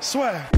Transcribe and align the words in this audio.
Swear. 0.00 0.48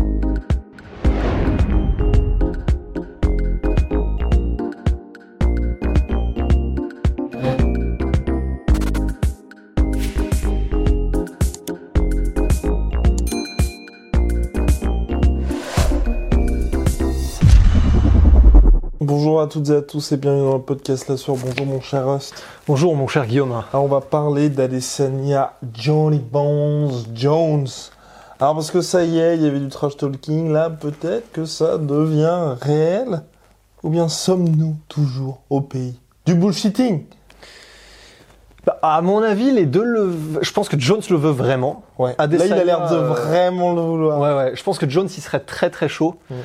Bonjour 19.01 19.41
à 19.41 19.47
toutes 19.47 19.71
et 19.71 19.77
à 19.77 19.81
tous 19.81 20.13
et 20.13 20.19
bienvenue 20.19 20.43
dans 20.43 20.59
le 20.59 20.63
podcast 20.63 21.09
La 21.09 21.17
Sueur. 21.17 21.37
Bonjour 21.39 21.65
mon 21.65 21.81
cher 21.81 22.07
Rust. 22.07 22.35
Bonjour 22.67 22.95
mon 22.95 23.09
cher 23.09 23.27
Guillaume. 23.27 23.53
Alors 23.73 23.87
on 23.87 23.89
va 23.89 24.03
parler 24.03 24.51
d'Adesanya 24.51 25.55
Johnny 25.73 26.19
Bones 26.19 27.05
Jones. 27.15 27.67
Alors 28.41 28.55
parce 28.55 28.71
que 28.71 28.81
ça 28.81 29.05
y 29.05 29.19
est, 29.19 29.37
il 29.37 29.43
y 29.43 29.47
avait 29.47 29.61
du 29.61 29.69
trash 29.69 29.97
talking, 29.97 30.51
là 30.53 30.71
peut-être 30.71 31.31
que 31.33 31.45
ça 31.45 31.77
devient 31.79 32.55
réel 32.61 33.23
Ou 33.83 33.91
bien 33.91 34.09
sommes-nous 34.09 34.77
toujours 34.89 35.43
au 35.51 35.61
pays 35.61 35.99
du 36.27 36.35
bullshitting? 36.35 37.05
Bah, 38.67 38.79
à 38.83 39.01
mon 39.01 39.23
avis, 39.23 39.51
les 39.51 39.65
deux 39.65 39.83
le. 39.83 40.13
Je 40.43 40.53
pense 40.53 40.69
que 40.69 40.79
Jones 40.79 41.01
le 41.09 41.17
veut 41.17 41.31
vraiment. 41.31 41.83
Ouais. 41.99 42.15
Là 42.19 42.27
il 42.29 42.53
a 42.53 42.65
l'air 42.65 42.91
de 42.91 42.95
euh, 42.97 43.09
vraiment 43.09 43.73
le 43.73 43.81
vouloir. 43.81 44.21
Ouais, 44.21 44.35
ouais. 44.35 44.53
Je 44.55 44.63
pense 44.63 44.79
que 44.79 44.89
Jones, 44.89 45.09
il 45.09 45.21
serait 45.23 45.41
très 45.41 45.71
très 45.71 45.89
chaud. 45.89 46.17
Ouais. 46.31 46.37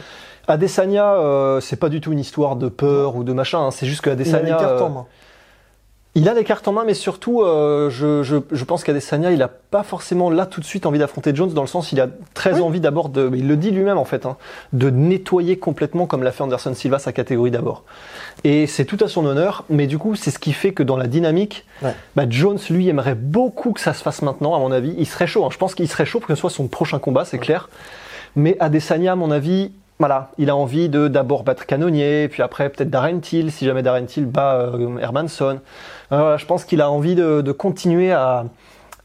Adesanya, 0.48 1.14
euh, 1.16 1.59
c'est 1.59 1.75
pas 1.75 1.89
du 1.89 2.00
tout 2.00 2.14
une 2.14 2.20
histoire 2.20 2.55
de 2.55 2.70
peur 2.70 3.17
ou 3.17 3.23
de 3.25 3.33
machin. 3.33 3.59
hein. 3.66 3.72
C'est 3.72 3.86
juste 3.86 4.02
que 4.02 4.09
il 4.09 4.14
a 4.14 4.16
les 4.16 4.33
Adesanya. 4.33 4.55
cartes 4.58 4.81
en 4.81 4.86
euh, 4.86 4.89
main. 4.89 5.05
Il 6.17 6.30
a 6.30 6.33
les 6.33 6.45
cartes 6.45 6.66
en 6.69 6.71
main, 6.71 6.85
mais 6.85 6.94
surtout, 6.94 7.41
euh, 7.41 7.89
je, 7.89 8.23
je, 8.23 8.38
je 8.49 8.63
pense 8.63 8.85
qu'Adesanya, 8.85 9.31
il 9.31 9.41
a 9.41 9.49
pas 9.49 9.83
forcément 9.83 10.30
là 10.30 10.45
tout 10.45 10.61
de 10.61 10.66
suite 10.66 10.85
envie 10.85 10.97
d'affronter 10.97 11.35
Jones, 11.35 11.52
dans 11.52 11.61
le 11.61 11.67
sens 11.67 11.91
il 11.91 11.99
a 11.99 12.08
très 12.33 12.53
Oui. 12.55 12.61
envie 12.61 12.80
d'abord 12.80 13.09
de, 13.09 13.27
mais 13.27 13.39
il 13.39 13.47
le 13.49 13.58
dit 13.58 13.69
lui-même 13.71 13.97
en 13.97 14.05
fait, 14.05 14.25
hein, 14.25 14.38
de 14.71 14.89
nettoyer 14.89 15.58
complètement 15.59 16.05
comme 16.08 16.23
l'a 16.23 16.31
fait 16.31 16.43
Anderson 16.43 16.73
Silva 16.73 16.99
sa 16.99 17.11
catégorie 17.11 17.52
d'abord. 17.52 17.83
Et 18.45 18.66
c'est 18.66 18.86
tout 18.86 18.97
à 19.02 19.09
son 19.09 19.25
honneur, 19.25 19.66
mais 19.69 19.88
du 19.88 19.97
coup 19.97 20.16
c'est 20.16 20.31
ce 20.31 20.39
qui 20.39 20.53
fait 20.53 20.71
que 20.71 20.83
dans 20.83 20.95
la 20.95 21.08
dynamique, 21.08 21.66
Ouais. 21.81 21.93
bah, 22.16 22.23
Jones 22.30 22.59
lui 22.69 22.88
aimerait 22.88 23.16
beaucoup 23.16 23.73
que 23.73 23.81
ça 23.81 23.93
se 23.93 24.02
fasse 24.02 24.21
maintenant, 24.21 24.55
à 24.55 24.59
mon 24.59 24.71
avis. 24.71 24.95
Il 24.97 25.05
serait 25.08 25.27
chaud, 25.27 25.43
hein. 25.43 25.49
je 25.52 25.58
pense 25.58 25.75
qu'il 25.75 25.89
serait 25.89 26.05
chaud 26.05 26.19
pour 26.21 26.30
que 26.30 26.36
ce 26.36 26.39
soit 26.39 26.49
son 26.49 26.67
prochain 26.69 26.97
combat, 26.99 27.25
c'est 27.25 27.39
clair. 27.39 27.67
Mais 28.38 28.55
Adesanya, 28.61 29.11
à 29.11 29.16
mon 29.17 29.31
avis, 29.31 29.71
voilà, 30.00 30.32
il 30.38 30.50
a 30.50 30.56
envie 30.56 30.90
de 30.90 31.08
d'abord 31.08 31.44
battre 31.44 31.66
Canonier, 31.66 32.28
puis 32.28 32.42
après 32.44 32.70
peut-être 32.70 32.90
Darren 32.90 33.20
Till, 33.20 33.52
si 33.52 33.66
jamais 33.66 33.82
Darren 33.82 34.06
Till 34.06 34.26
bat 34.26 34.56
euh, 34.56 34.98
Hermanson. 34.98 35.60
Euh, 36.12 36.38
je 36.38 36.46
pense 36.46 36.66
qu'il 36.66 36.82
a 36.82 36.92
envie 36.92 37.16
de, 37.16 37.52
continuer 37.52 38.12
à, 38.12 38.46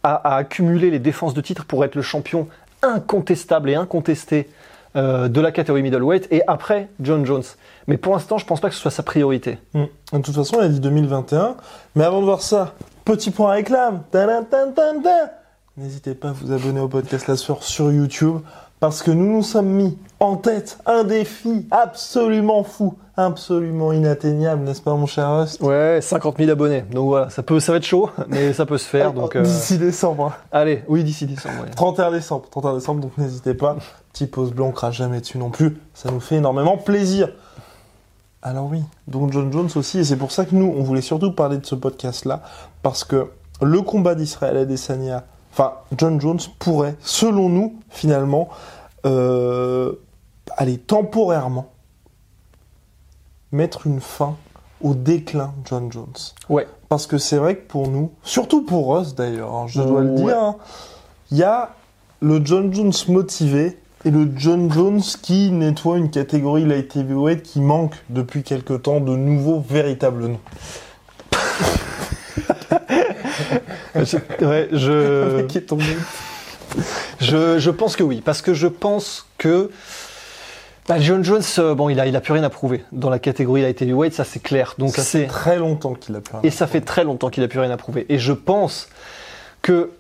à, 0.03 0.15
à 0.15 0.37
accumuler 0.37 0.91
les 0.91 0.99
défenses 0.99 1.35
de 1.35 1.41
titre 1.41 1.65
pour 1.65 1.85
être 1.85 1.95
le 1.95 2.03
champion 2.03 2.49
incontestable 2.83 3.71
et 3.71 3.75
incontesté 3.75 4.49
euh, 4.97 5.29
de 5.29 5.41
la 5.41 5.53
catégorie 5.53 5.83
middleweight, 5.83 6.27
et 6.33 6.43
après 6.49 6.89
John 6.99 7.25
Jones. 7.25 7.45
Mais 7.87 7.97
pour 7.97 8.13
l'instant, 8.13 8.39
je 8.39 8.45
pense 8.45 8.61
pas 8.61 8.69
que 8.69 8.75
ce 8.75 8.81
soit 8.81 8.91
sa 8.91 9.05
priorité. 9.05 9.59
Hmm. 9.73 9.85
De 10.13 10.19
toute 10.19 10.35
façon, 10.35 10.57
il 10.59 10.65
a 10.65 10.69
dit 10.69 10.81
2021. 10.81 11.55
Mais 11.95 12.03
avant 12.03 12.19
de 12.19 12.25
voir 12.25 12.43
ça, 12.43 12.75
petit 13.05 13.31
point 13.31 13.53
réclame. 13.53 14.03
Tam, 14.11 14.45
tam. 14.51 14.75
N'hésitez 15.77 16.17
pas 16.17 16.31
à 16.31 16.33
vous 16.33 16.51
abonner 16.53 16.81
au 16.81 16.89
podcast 16.89 17.29
La 17.29 17.37
Sueur 17.37 17.63
sur 17.63 17.93
YouTube 17.93 18.41
parce 18.81 19.03
que 19.03 19.11
nous 19.11 19.27
nous 19.37 19.43
sommes 19.43 19.69
mis 19.69 19.97
en 20.19 20.37
tête 20.37 20.79
un 20.87 21.05
défi 21.05 21.67
absolument 21.71 22.63
fou, 22.65 22.95
absolument 23.17 23.93
inatteignable, 23.93 24.63
n'est-ce 24.65 24.81
pas, 24.83 24.95
mon 24.95 25.07
cher 25.07 25.31
Rust 25.39 25.61
Ouais, 25.63 26.01
50 26.03 26.39
000 26.39 26.51
abonnés. 26.51 26.83
Donc 26.91 27.09
voilà, 27.09 27.31
ça 27.31 27.43
peut, 27.43 27.61
ça 27.61 27.73
va 27.73 27.79
être 27.79 27.85
chaud, 27.85 28.11
mais 28.29 28.53
ça 28.53 28.67
peut 28.67 28.79
se 28.79 28.87
faire. 28.89 29.13
Donc 29.13 29.37
euh, 29.37 29.43
D'ici 29.43 29.79
décembre. 29.79 30.27
hein. 30.27 30.43
allez, 30.53 30.83
oui, 30.89 31.05
d'ici 31.05 31.27
décembre. 31.27 31.63
ouais. 31.65 31.71
31 31.71 32.11
décembre. 32.13 32.47
31 32.51 32.75
décembre, 32.75 33.01
donc 33.03 33.17
n'hésitez 33.19 33.55
pas. 33.55 33.77
Petit 34.13 34.27
pouce 34.27 34.51
blanc, 34.51 34.69
on 34.69 34.73
crache 34.73 34.97
jamais 34.97 35.21
dessus 35.21 35.39
non 35.39 35.51
plus. 35.51 35.79
Ça 35.95 36.11
nous 36.11 36.21
fait 36.21 36.37
énormément 36.37 36.77
plaisir. 36.77 37.29
Alors 38.43 38.69
oui, 38.71 38.83
donc 39.07 39.33
John 39.33 39.53
Jones 39.53 39.69
aussi, 39.77 39.99
et 39.99 40.05
c'est 40.05 40.17
pour 40.17 40.33
ça 40.33 40.47
que 40.47 40.55
nous, 40.55 40.75
on 40.77 40.83
voulait 40.83 41.03
surtout 41.03 41.33
parler 41.33 41.59
de 41.59 41.67
ce 41.67 41.75
podcast-là, 41.75 42.41
parce 42.83 43.05
que 43.05 43.29
le 43.61 43.83
combat 43.83 44.15
d'Israël 44.15 44.57
Adesanya, 44.57 45.25
enfin, 45.53 45.75
John 45.97 46.21
Jones 46.21 46.41
pourrait, 46.59 46.97
selon 47.01 47.49
nous, 47.49 47.81
finalement, 47.89 48.49
euh, 49.07 49.93
aller 50.57 50.79
temporairement 50.79 51.71
mettre 53.53 53.87
une 53.87 54.01
fin 54.01 54.37
au 54.83 54.95
déclin 54.95 55.53
de 55.63 55.67
John 55.67 55.93
Jones. 55.93 56.07
Ouais. 56.49 56.67
Parce 56.89 57.07
que 57.07 57.19
c'est 57.19 57.37
vrai 57.37 57.57
que 57.57 57.67
pour 57.67 57.89
nous, 57.89 58.13
surtout 58.23 58.63
pour 58.63 58.99
us 58.99 59.15
d'ailleurs, 59.15 59.55
hein, 59.55 59.67
je 59.67 59.83
dois 59.83 60.03
le 60.03 60.15
dire, 60.15 60.39
hein, 60.39 60.57
il 61.31 61.39
y 61.39 61.43
a 61.43 61.71
le 62.21 62.41
John 62.45 62.73
Jones 62.73 62.93
motivé 63.09 63.79
et 64.05 64.11
le 64.11 64.31
John 64.37 64.73
Jones 64.73 65.03
qui 65.23 65.51
nettoie 65.51 65.99
une 65.99 66.11
catégorie 66.11 66.65
light 66.65 66.97
heavyweight 66.97 67.43
qui 67.43 67.61
manque 67.61 67.95
depuis 68.09 68.43
quelque 68.43 68.75
temps 68.75 69.01
de 69.01 69.15
nouveaux 69.15 69.61
véritables 69.61 70.27
noms. 70.27 70.41
Je- 73.95 74.45
ouais, 74.47 74.69
je, 74.73 75.43
Qui 75.47 75.59
est 75.59 75.63
tombé. 75.63 75.85
je, 77.21 77.59
je 77.59 77.71
pense 77.71 77.97
que 77.97 78.03
oui, 78.03 78.23
parce 78.25 78.43
que 78.43 78.55
je 78.55 78.67
pense 78.67 79.27
que 79.39 79.71
bah, 80.89 80.99
John 80.99 81.23
Jones, 81.25 81.43
euh, 81.59 81.75
bon, 81.75 81.89
il 81.89 82.01
a, 82.01 82.07
il 82.07 82.17
a 82.17 82.21
plus 82.21 82.33
rien 82.33 82.43
à 82.43 82.51
prouver 82.51 82.85
dans 82.93 83.11
la 83.11 83.19
catégorie 83.19 83.63
light 83.63 83.81
heavyweight, 83.83 84.13
ça 84.15 84.25
c'est 84.25 84.41
clair. 84.41 84.75
Donc 84.79 84.91
ça 84.97 85.03
fait 85.03 85.23
c'est 85.23 85.27
très 85.27 85.57
longtemps 85.59 85.95
qu'il 85.95 86.15
a 86.17 86.21
plus 86.21 86.33
rien. 86.33 86.41
et 86.43 86.51
ça 86.51 86.67
fait 86.67 86.81
très 86.81 87.05
longtemps 87.05 87.29
qu'il 87.31 87.43
a 87.45 87.49
plus 87.49 87.61
rien 87.61 87.71
à 87.71 87.77
prouver. 87.77 88.07
Et 88.09 88.19
je 88.19 88.33
pense 88.33 88.89
que 89.63 89.91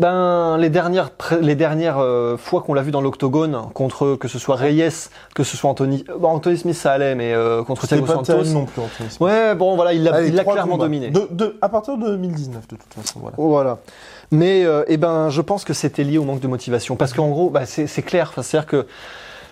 ben 0.00 0.56
les 0.58 0.70
dernières 0.70 1.10
les 1.40 1.54
dernières 1.54 1.98
euh, 1.98 2.36
fois 2.36 2.62
qu'on 2.62 2.74
l'a 2.74 2.82
vu 2.82 2.90
dans 2.90 3.00
l'octogone 3.00 3.62
contre 3.74 4.16
que 4.16 4.26
ce 4.28 4.38
soit 4.38 4.56
Reyes, 4.56 5.08
que 5.34 5.44
ce 5.44 5.56
soit 5.56 5.70
Anthony, 5.70 6.04
bon, 6.18 6.28
Anthony 6.28 6.56
Smith 6.56 6.74
ça 6.76 6.92
allait, 6.92 7.14
mais 7.14 7.32
euh, 7.34 7.62
contre 7.62 7.86
Thiago 7.86 8.06
pas 8.06 8.14
Santos. 8.14 8.44
non 8.52 8.64
plus, 8.64 8.80
Anthony 8.82 9.10
Smith. 9.10 9.20
Ouais, 9.20 9.54
bon 9.54 9.76
voilà, 9.76 9.92
il 9.92 10.02
l'a 10.02 10.22
il 10.22 10.34
l'a 10.34 10.44
clairement 10.44 10.72
combats. 10.72 10.84
dominé. 10.84 11.10
De, 11.10 11.28
de- 11.30 11.56
à 11.60 11.68
partir 11.68 11.96
de 11.96 12.06
2019, 12.08 12.66
de 12.68 12.76
toute 12.76 12.94
façon, 12.94 13.20
voilà. 13.20 13.36
Voilà. 13.38 13.78
Mais 14.32 14.64
euh, 14.64 14.84
eh 14.88 14.96
ben, 14.96 15.28
je 15.28 15.40
pense 15.42 15.64
que 15.64 15.72
c'était 15.74 16.04
lié 16.04 16.18
au 16.18 16.24
manque 16.24 16.40
de 16.40 16.48
motivation. 16.48 16.96
Parce 16.96 17.12
qu'en 17.12 17.28
gros, 17.28 17.50
bah, 17.50 17.66
c'est 17.66 17.86
c'est 17.86 18.02
clair. 18.02 18.32
C'est-à-dire 18.34 18.66
que 18.66 18.86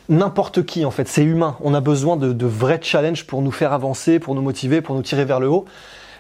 n'importe 0.08 0.64
qui, 0.64 0.84
en 0.84 0.91
fait, 0.91 1.08
c'est 1.08 1.25
humain. 1.25 1.56
On 1.60 1.75
a 1.75 1.81
besoin 1.81 2.16
de, 2.16 2.32
de 2.32 2.47
vrais 2.47 2.78
challenges 2.82 3.26
pour 3.26 3.42
nous 3.42 3.50
faire 3.50 3.72
avancer, 3.72 4.19
pour 4.19 4.34
nous 4.34 4.42
motiver, 4.42 4.81
pour 4.81 4.94
nous 4.94 5.03
tirer 5.03 5.25
vers 5.25 5.41
le 5.41 5.48
haut. 5.48 5.64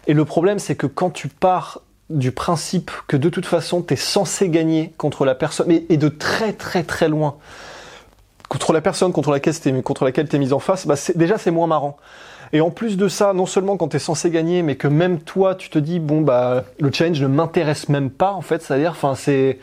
Et 0.06 0.14
le 0.14 0.24
problème, 0.24 0.58
c'est 0.58 0.74
que 0.74 0.86
quand 0.86 1.10
tu 1.10 1.28
pars 1.28 1.80
du 2.10 2.32
principe 2.32 2.90
que 3.06 3.16
de 3.16 3.28
toute 3.28 3.46
façon, 3.46 3.82
tu 3.82 3.94
es 3.94 3.96
censé 3.96 4.48
gagner 4.48 4.92
contre 4.96 5.24
la 5.24 5.34
personne, 5.34 5.66
mais, 5.68 5.84
et 5.88 5.96
de 5.96 6.08
très 6.08 6.52
très 6.52 6.82
très 6.82 7.08
loin, 7.08 7.36
contre 8.48 8.72
la 8.72 8.80
personne 8.80 9.12
contre 9.12 9.30
laquelle 9.30 9.58
t'es 9.58 9.82
contre 9.82 10.04
laquelle 10.04 10.28
t'es 10.28 10.38
mise 10.38 10.52
en 10.52 10.58
face, 10.58 10.86
bah 10.86 10.94
déjà 11.14 11.38
c'est 11.38 11.50
moins 11.50 11.66
marrant. 11.66 11.98
Et 12.54 12.62
en 12.62 12.70
plus 12.70 12.96
de 12.96 13.08
ça, 13.08 13.34
non 13.34 13.44
seulement 13.44 13.76
quand 13.76 13.88
t'es 13.88 13.98
censé 13.98 14.30
gagner, 14.30 14.62
mais 14.62 14.76
que 14.76 14.88
même 14.88 15.20
toi 15.20 15.54
tu 15.54 15.68
te 15.68 15.78
dis 15.78 16.00
bon 16.00 16.22
bah 16.22 16.64
le 16.80 16.90
challenge 16.90 17.20
ne 17.20 17.26
m'intéresse 17.26 17.90
même 17.90 18.10
pas 18.10 18.32
en 18.32 18.40
fait, 18.40 18.62
c'est-à-dire 18.62 18.92
enfin 18.92 19.14
c'est 19.14 19.58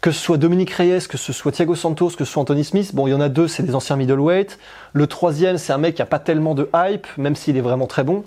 que 0.00 0.12
ce 0.12 0.20
soit 0.20 0.36
Dominique 0.36 0.70
Reyes, 0.70 1.08
que 1.08 1.16
ce 1.16 1.32
soit 1.32 1.50
Thiago 1.50 1.74
Santos, 1.74 2.10
que 2.10 2.24
ce 2.24 2.32
soit 2.32 2.42
Anthony 2.42 2.62
Smith, 2.62 2.94
bon 2.94 3.08
il 3.08 3.10
y 3.10 3.14
en 3.14 3.20
a 3.20 3.28
deux, 3.28 3.48
c'est 3.48 3.64
des 3.64 3.74
anciens 3.74 3.96
middleweight. 3.96 4.58
Le 4.92 5.06
troisième, 5.06 5.58
c'est 5.58 5.72
un 5.72 5.78
mec 5.78 5.96
qui 5.96 6.02
a 6.02 6.06
pas 6.06 6.18
tellement 6.20 6.54
de 6.54 6.68
hype, 6.74 7.06
même 7.16 7.34
s'il 7.34 7.56
est 7.56 7.62
vraiment 7.62 7.86
très 7.86 8.04
bon. 8.04 8.22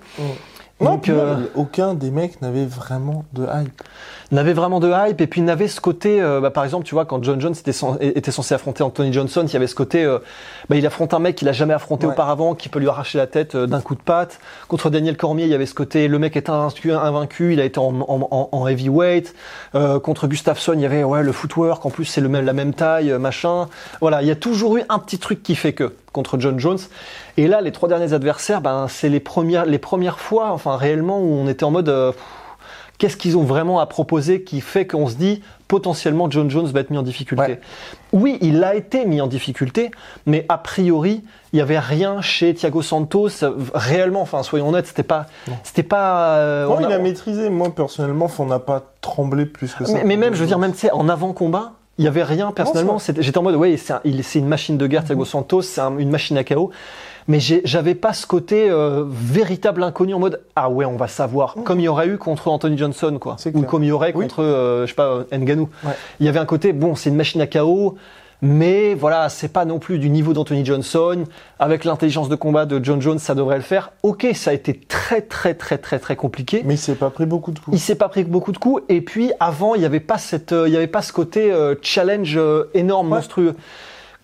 Non, 0.80 0.92
Donc, 0.92 1.02
puis 1.04 1.12
euh, 1.12 1.38
aucun 1.56 1.96
des 1.96 2.12
mecs 2.12 2.40
n'avait 2.42 2.66
vraiment 2.68 3.26
de 3.34 3.44
hype. 3.46 3.82
n'avait 4.32 4.54
vraiment 4.54 4.80
de 4.80 4.92
hype 4.92 5.20
et 5.22 5.26
puis 5.26 5.42
n'avait 5.42 5.68
ce 5.68 5.82
côté 5.82 6.22
euh, 6.22 6.40
bah, 6.40 6.52
par 6.52 6.64
exemple 6.66 6.86
tu 6.86 6.94
vois 6.94 7.06
quand 7.06 7.24
John 7.24 7.42
Jones 7.42 7.56
était, 7.60 7.72
cen- 7.72 7.98
était 8.00 8.30
censé 8.30 8.54
affronter 8.54 8.84
Anthony 8.84 9.12
Johnson 9.12 9.44
il 9.48 9.52
y 9.52 9.56
avait 9.56 9.66
ce 9.66 9.74
côté 9.74 10.04
euh, 10.04 10.20
bah, 10.70 10.76
il 10.76 10.86
affronte 10.86 11.16
un 11.16 11.20
mec 11.20 11.36
qu'il 11.36 11.50
a 11.50 11.52
jamais 11.52 11.74
affronté 11.74 12.06
Ouais. 12.06 12.14
auparavant 12.14 12.54
qui 12.54 12.70
peut 12.70 12.78
lui 12.78 12.90
arracher 12.90 13.18
la 13.18 13.26
tête 13.26 13.58
d'un 13.58 13.82
coup 13.82 13.96
de 13.96 14.02
patte 14.02 14.40
contre 14.68 14.92
Daniel 14.92 15.18
Cormier 15.18 15.46
il 15.46 15.50
y 15.50 15.56
avait 15.56 15.66
ce 15.66 15.74
côté 15.74 16.08
le 16.08 16.20
mec 16.20 16.36
est 16.38 16.48
invaincu, 16.48 17.54
il 17.54 17.60
a 17.60 17.66
été 17.66 17.80
en, 17.80 17.96
en, 18.02 18.28
en- 18.30 18.50
en 18.52 18.68
heavyweight 18.68 19.34
Euh, 19.74 20.00
contre 20.00 20.28
Gustafsson 20.28 20.74
il 20.76 20.82
y 20.82 20.86
avait 20.86 21.04
ouais 21.04 21.24
le 21.24 21.32
footwork 21.32 21.84
en 21.88 21.90
plus 21.90 22.06
c'est 22.06 22.22
la 22.22 22.54
même 22.54 22.74
taille 22.76 23.12
machin 23.18 23.68
voilà 24.00 24.22
il 24.22 24.28
y 24.28 24.32
a 24.32 24.36
toujours 24.36 24.78
eu 24.78 24.84
un 24.90 25.00
petit 25.00 25.18
truc 25.18 25.42
qui 25.42 25.56
fait 25.56 25.74
que 25.74 25.94
contre 26.14 26.40
John 26.40 26.60
Jones 26.60 26.80
et 27.38 27.48
là 27.48 27.62
les 27.62 27.72
trois 27.72 27.88
derniers 27.90 28.14
adversaires 28.14 28.62
ben 28.62 28.88
c'est 28.90 29.10
les 29.10 29.20
premières 29.20 29.66
les 29.66 29.78
premières 29.80 30.20
fois 30.20 30.52
enfin 30.52 30.76
réellement 30.78 31.20
où 31.20 31.34
on 31.34 31.48
était 31.48 31.64
en 31.66 31.72
mode 31.72 31.90
euh, 31.90 32.12
Qu'est-ce 33.00 33.16
qu'ils 33.16 33.38
ont 33.38 33.44
vraiment 33.44 33.80
à 33.80 33.86
proposer 33.86 34.42
qui 34.42 34.60
fait 34.60 34.88
qu'on 34.88 35.06
se 35.08 35.14
dit 35.14 35.44
potentiellement 35.68 36.32
John 36.32 36.50
Jones 36.50 36.66
va 36.66 36.80
être 36.80 36.90
mis 36.90 36.98
en 36.98 37.04
difficulté 37.04 37.44
Ouais. 37.44 37.60
Oui, 38.12 38.40
il 38.42 38.64
a 38.64 38.74
été 38.74 39.06
mis 39.06 39.22
en 39.22 39.28
difficulté, 39.28 39.92
mais 40.26 40.48
a 40.50 40.58
priori, 40.58 41.22
il 41.54 41.58
n'y 41.58 41.62
avait 41.62 41.78
rien 41.78 42.22
chez 42.22 42.56
Thiago 42.56 42.82
Santos 42.82 43.44
euh, 43.44 43.52
réellement. 43.76 44.22
Enfin, 44.22 44.42
soyons 44.42 44.70
honnêtes, 44.70 44.88
c'était 44.88 45.04
pas, 45.04 45.28
c'était 45.64 45.84
pas. 45.84 46.38
euh, 46.38 46.66
Non, 46.66 46.78
on 46.78 46.80
il 46.80 46.92
a- 46.92 46.96
a 46.96 46.98
maîtrisé. 46.98 47.52
Moi, 47.52 47.70
personnellement, 47.76 48.32
on 48.40 48.46
n'a 48.46 48.58
pas 48.58 48.82
tremblé 49.02 49.46
plus 49.46 49.76
que 49.76 49.86
ça. 49.86 49.94
mais, 49.94 50.04
mais 50.04 50.18
même, 50.18 50.34
je 50.34 50.40
veux 50.42 50.48
dire, 50.48 50.58
même 50.58 50.74
sais, 50.74 50.90
en 50.90 51.08
avant 51.08 51.34
combat, 51.34 51.74
il 51.98 52.06
y 52.06 52.08
avait 52.08 52.24
rien 52.24 52.52
personnellement. 52.52 52.98
J'étais 53.00 53.38
en 53.38 53.44
mode, 53.44 53.56
ouais, 53.56 53.76
c'est 53.78 53.94
un- 53.94 54.02
une 54.04 54.48
machine 54.48 54.78
de 54.78 54.88
guerre, 54.88 55.04
Thiago 55.04 55.26
Santos, 55.26 55.62
c'est 55.64 55.82
un- 55.82 55.98
une 55.98 56.10
machine 56.10 56.38
à 56.38 56.44
chaos. 56.44 56.70
Mais 57.30 57.40
j'avais 57.42 57.94
pas 57.96 58.14
ce 58.14 58.26
côté 58.26 58.70
euh, 58.70 59.04
véritable 59.06 59.84
inconnu 59.84 60.14
en 60.14 60.20
mode 60.20 60.40
ah 60.56 60.70
ouais 60.70 60.86
on 60.86 60.96
va 60.96 61.10
savoir 61.10 61.56
comme 61.66 61.82
il 61.82 61.84
y 61.84 61.88
aurait 61.90 62.08
eu 62.08 62.18
contre 62.18 62.48
Anthony 62.48 62.78
Johnson 62.78 63.18
quoi 63.20 63.36
ou 63.54 63.64
comme 63.64 63.84
il 63.84 63.88
y 63.88 63.92
aurait 63.92 64.14
Oui. 64.16 64.24
contre 64.24 64.44
euh, 64.44 64.84
je 64.86 64.92
sais 64.92 64.96
pas 64.96 65.26
Ngannou. 65.34 65.68
Ouais. 65.84 65.92
Il 66.22 66.26
y 66.26 66.30
avait 66.30 66.40
un 66.40 66.46
côté 66.46 66.72
bon 66.72 66.96
c'est 66.96 67.10
une 67.10 67.18
machine 67.18 67.42
à 67.42 67.48
chaos 67.48 67.96
mais 68.42 68.94
voilà 68.94 69.30
c'est 69.30 69.48
pas 69.48 69.66
non 69.66 69.80
plus 69.80 69.98
du 69.98 70.10
niveau 70.10 70.34
d'Anthony 70.34 70.64
Johnson 70.64 71.24
avec 71.60 71.86
l'intelligence 71.86 72.30
de 72.30 72.36
combat 72.36 72.66
de 72.66 72.80
John 72.84 73.02
Jones 73.02 73.18
ça 73.20 73.34
devrait 73.36 73.56
le 73.58 73.64
faire. 73.64 73.92
Ok 74.04 74.28
ça 74.36 74.52
a 74.52 74.54
été 74.54 74.80
très 74.88 75.22
très 75.22 75.54
très 75.56 75.78
très 75.78 75.98
très 76.00 76.16
compliqué. 76.16 76.62
Mais 76.66 76.76
il 76.76 76.78
s'est 76.78 76.96
pas 76.96 77.10
pris 77.10 77.26
beaucoup 77.26 77.52
de 77.52 77.58
Il 77.60 77.64
coups. 77.64 77.82
s'est 77.82 77.96
pas 77.96 78.10
pris 78.10 78.24
beaucoup 78.24 78.52
de 78.52 78.58
coups 78.60 78.84
et 78.90 79.02
puis 79.02 79.32
avant 79.40 79.74
il 79.76 79.82
y 79.82 79.86
avait 79.86 80.00
pas 80.00 80.18
cette 80.20 80.52
euh, 80.52 80.68
il 80.68 80.74
y 80.74 80.78
avait 80.78 80.88
pas 80.88 81.02
ce 81.02 81.14
côté 81.14 81.52
euh, 81.52 81.76
challenge 81.82 82.36
euh, 82.38 82.70
énorme 82.74 83.08
Ouais. 83.08 83.16
monstrueux. 83.18 83.56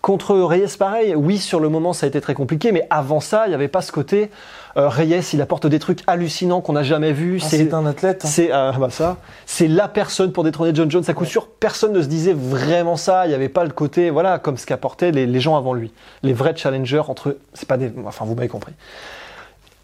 Contre 0.00 0.36
Reyes 0.36 0.76
pareil, 0.78 1.14
oui 1.14 1.38
sur 1.38 1.60
le 1.60 1.68
moment 1.70 1.92
ça 1.94 2.04
a 2.04 2.08
été 2.08 2.20
très 2.20 2.34
compliqué 2.34 2.72
mais 2.72 2.86
avant 2.90 3.20
ça 3.20 3.44
il 3.46 3.52
y 3.52 3.54
avait 3.54 3.68
pas 3.68 3.80
ce 3.80 3.90
côté 3.90 4.30
euh, 4.76 4.88
Reyes 4.88 5.20
il 5.32 5.40
apporte 5.40 5.66
des 5.66 5.78
trucs 5.78 6.00
hallucinants 6.06 6.60
qu'on 6.60 6.72
n'a 6.72 6.82
jamais 6.82 7.12
vu, 7.12 7.38
Ah, 7.42 7.46
c'est 7.48 7.72
un 7.74 7.86
athlète. 7.86 8.22
hein. 8.24 8.28
c'est 8.28 8.52
euh, 8.52 8.72
bah 8.72 8.90
ça, 8.90 9.18
c'est 9.46 9.68
la 9.68 9.88
personne 9.88 10.32
pour 10.32 10.44
détrôner 10.44 10.72
John 10.74 10.90
Jones. 10.90 11.04
À 11.06 11.14
coup 11.14 11.24
sûr, 11.24 11.46
personne 11.48 11.92
ne 11.92 12.02
se 12.02 12.06
disait 12.08 12.34
vraiment 12.34 12.96
ça. 12.96 13.26
Il 13.26 13.28
n'y 13.28 13.34
avait 13.34 13.48
pas 13.48 13.64
le 13.64 13.70
côté, 13.70 14.10
voilà, 14.10 14.38
comme 14.38 14.56
ce 14.56 14.66
qu'apportaient 14.66 15.12
les, 15.12 15.26
les 15.26 15.40
gens 15.40 15.56
avant 15.56 15.74
lui, 15.74 15.92
les 16.22 16.32
vrais 16.32 16.56
challengers 16.56 17.02
entre 17.08 17.30
eux. 17.30 17.38
C'est 17.54 17.68
pas 17.68 17.76
des, 17.76 17.92
enfin, 18.04 18.24
vous 18.24 18.34
m'avez 18.34 18.48
compris. 18.48 18.72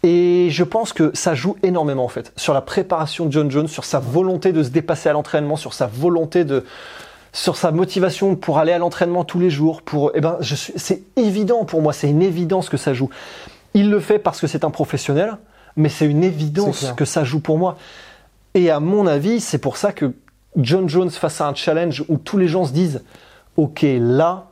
Et 0.03 0.47
je 0.49 0.63
pense 0.63 0.93
que 0.93 1.11
ça 1.13 1.35
joue 1.35 1.57
énormément 1.61 2.03
en 2.03 2.07
fait 2.09 2.33
sur 2.35 2.53
la 2.55 2.61
préparation 2.61 3.27
de 3.27 3.31
John 3.31 3.51
Jones, 3.51 3.67
sur 3.67 3.85
sa 3.85 3.99
volonté 3.99 4.51
de 4.51 4.63
se 4.63 4.69
dépasser 4.69 5.09
à 5.09 5.13
l'entraînement, 5.13 5.57
sur 5.57 5.73
sa 5.75 5.85
volonté 5.85 6.43
de, 6.43 6.65
sur 7.33 7.55
sa 7.55 7.71
motivation 7.71 8.35
pour 8.35 8.57
aller 8.57 8.71
à 8.71 8.79
l'entraînement 8.79 9.23
tous 9.23 9.39
les 9.39 9.51
jours. 9.51 9.83
Pour, 9.83 10.11
eh 10.15 10.21
ben, 10.21 10.37
je 10.39 10.55
suis, 10.55 10.73
c'est 10.75 11.03
évident 11.17 11.65
pour 11.65 11.83
moi, 11.83 11.93
c'est 11.93 12.09
une 12.09 12.23
évidence 12.23 12.67
que 12.67 12.77
ça 12.77 12.95
joue. 12.95 13.09
Il 13.73 13.89
le 13.89 13.99
fait 13.99 14.19
parce 14.19 14.39
que 14.41 14.47
c'est 14.47 14.63
un 14.63 14.69
professionnel, 14.69 15.37
mais 15.75 15.89
c'est 15.89 16.05
une 16.05 16.23
évidence 16.23 16.81
que 16.95 17.05
ça 17.05 17.23
joue 17.23 17.39
pour 17.39 17.57
moi. 17.57 17.77
Et 18.53 18.69
à 18.69 18.79
mon 18.79 19.07
avis, 19.07 19.39
c'est 19.39 19.59
pour 19.59 19.77
ça 19.77 19.93
que 19.93 20.11
John 20.57 20.89
Jones 20.89 21.09
face 21.09 21.39
à 21.39 21.47
un 21.47 21.55
challenge 21.55 22.03
où 22.09 22.17
tous 22.17 22.37
les 22.37 22.47
gens 22.49 22.65
se 22.65 22.73
disent, 22.73 23.01
ok, 23.55 23.85
là, 23.99 24.47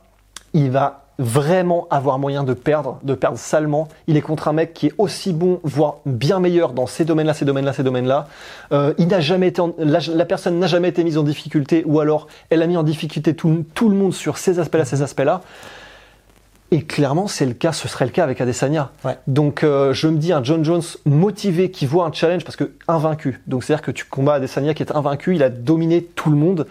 il 0.54 0.70
va 0.70 1.04
vraiment 1.18 1.86
avoir 1.90 2.18
moyen 2.18 2.44
de 2.44 2.54
perdre, 2.54 2.98
de 3.02 3.12
perdre 3.12 3.36
salement. 3.36 3.88
Il 4.06 4.16
est 4.16 4.22
contre 4.22 4.48
un 4.48 4.54
mec 4.54 4.72
qui 4.72 4.86
est 4.86 4.94
aussi 4.96 5.34
bon, 5.34 5.60
voire 5.64 5.96
bien 6.06 6.40
meilleur 6.40 6.72
dans 6.72 6.86
ces 6.86 7.04
domaines-là, 7.04 7.34
ces 7.34 7.44
domaines-là, 7.44 7.74
ces 7.74 7.82
domaines-là. 7.82 8.26
Euh, 8.72 8.94
il 8.96 9.08
n'a 9.08 9.20
jamais 9.20 9.48
été, 9.48 9.60
en- 9.60 9.74
la, 9.76 9.98
la 10.14 10.24
personne 10.24 10.58
n'a 10.58 10.66
jamais 10.66 10.88
été 10.88 11.04
mise 11.04 11.18
en 11.18 11.22
difficulté, 11.22 11.82
ou 11.84 12.00
alors 12.00 12.26
elle 12.48 12.62
a 12.62 12.66
mis 12.66 12.78
en 12.78 12.82
difficulté 12.82 13.34
tout, 13.36 13.66
tout 13.74 13.90
le 13.90 13.96
monde 13.96 14.14
sur 14.14 14.38
ces 14.38 14.58
aspects-là, 14.60 14.86
ces 14.86 15.02
aspects-là. 15.02 15.42
Et 16.72 16.82
clairement, 16.82 17.26
c'est 17.26 17.46
le 17.46 17.54
cas, 17.54 17.72
ce 17.72 17.88
serait 17.88 18.04
le 18.04 18.12
cas 18.12 18.22
avec 18.22 18.40
Adesanya. 18.40 18.90
Ouais. 19.04 19.18
Donc, 19.26 19.64
euh, 19.64 19.92
je 19.92 20.06
me 20.06 20.18
dis 20.18 20.32
un 20.32 20.44
John 20.44 20.64
Jones 20.64 20.82
motivé 21.04 21.70
qui 21.72 21.84
voit 21.84 22.04
un 22.06 22.12
challenge 22.12 22.44
parce 22.44 22.54
que 22.56 22.70
invaincu. 22.86 23.40
Donc, 23.48 23.64
c'est-à-dire 23.64 23.82
que 23.84 23.90
tu 23.90 24.04
combats 24.04 24.34
Adesanya 24.34 24.72
qui 24.72 24.84
est 24.84 24.92
invaincu, 24.92 25.34
il 25.34 25.42
a 25.42 25.48
dominé 25.48 26.02
tout 26.04 26.30
le 26.30 26.36
monde. 26.36 26.66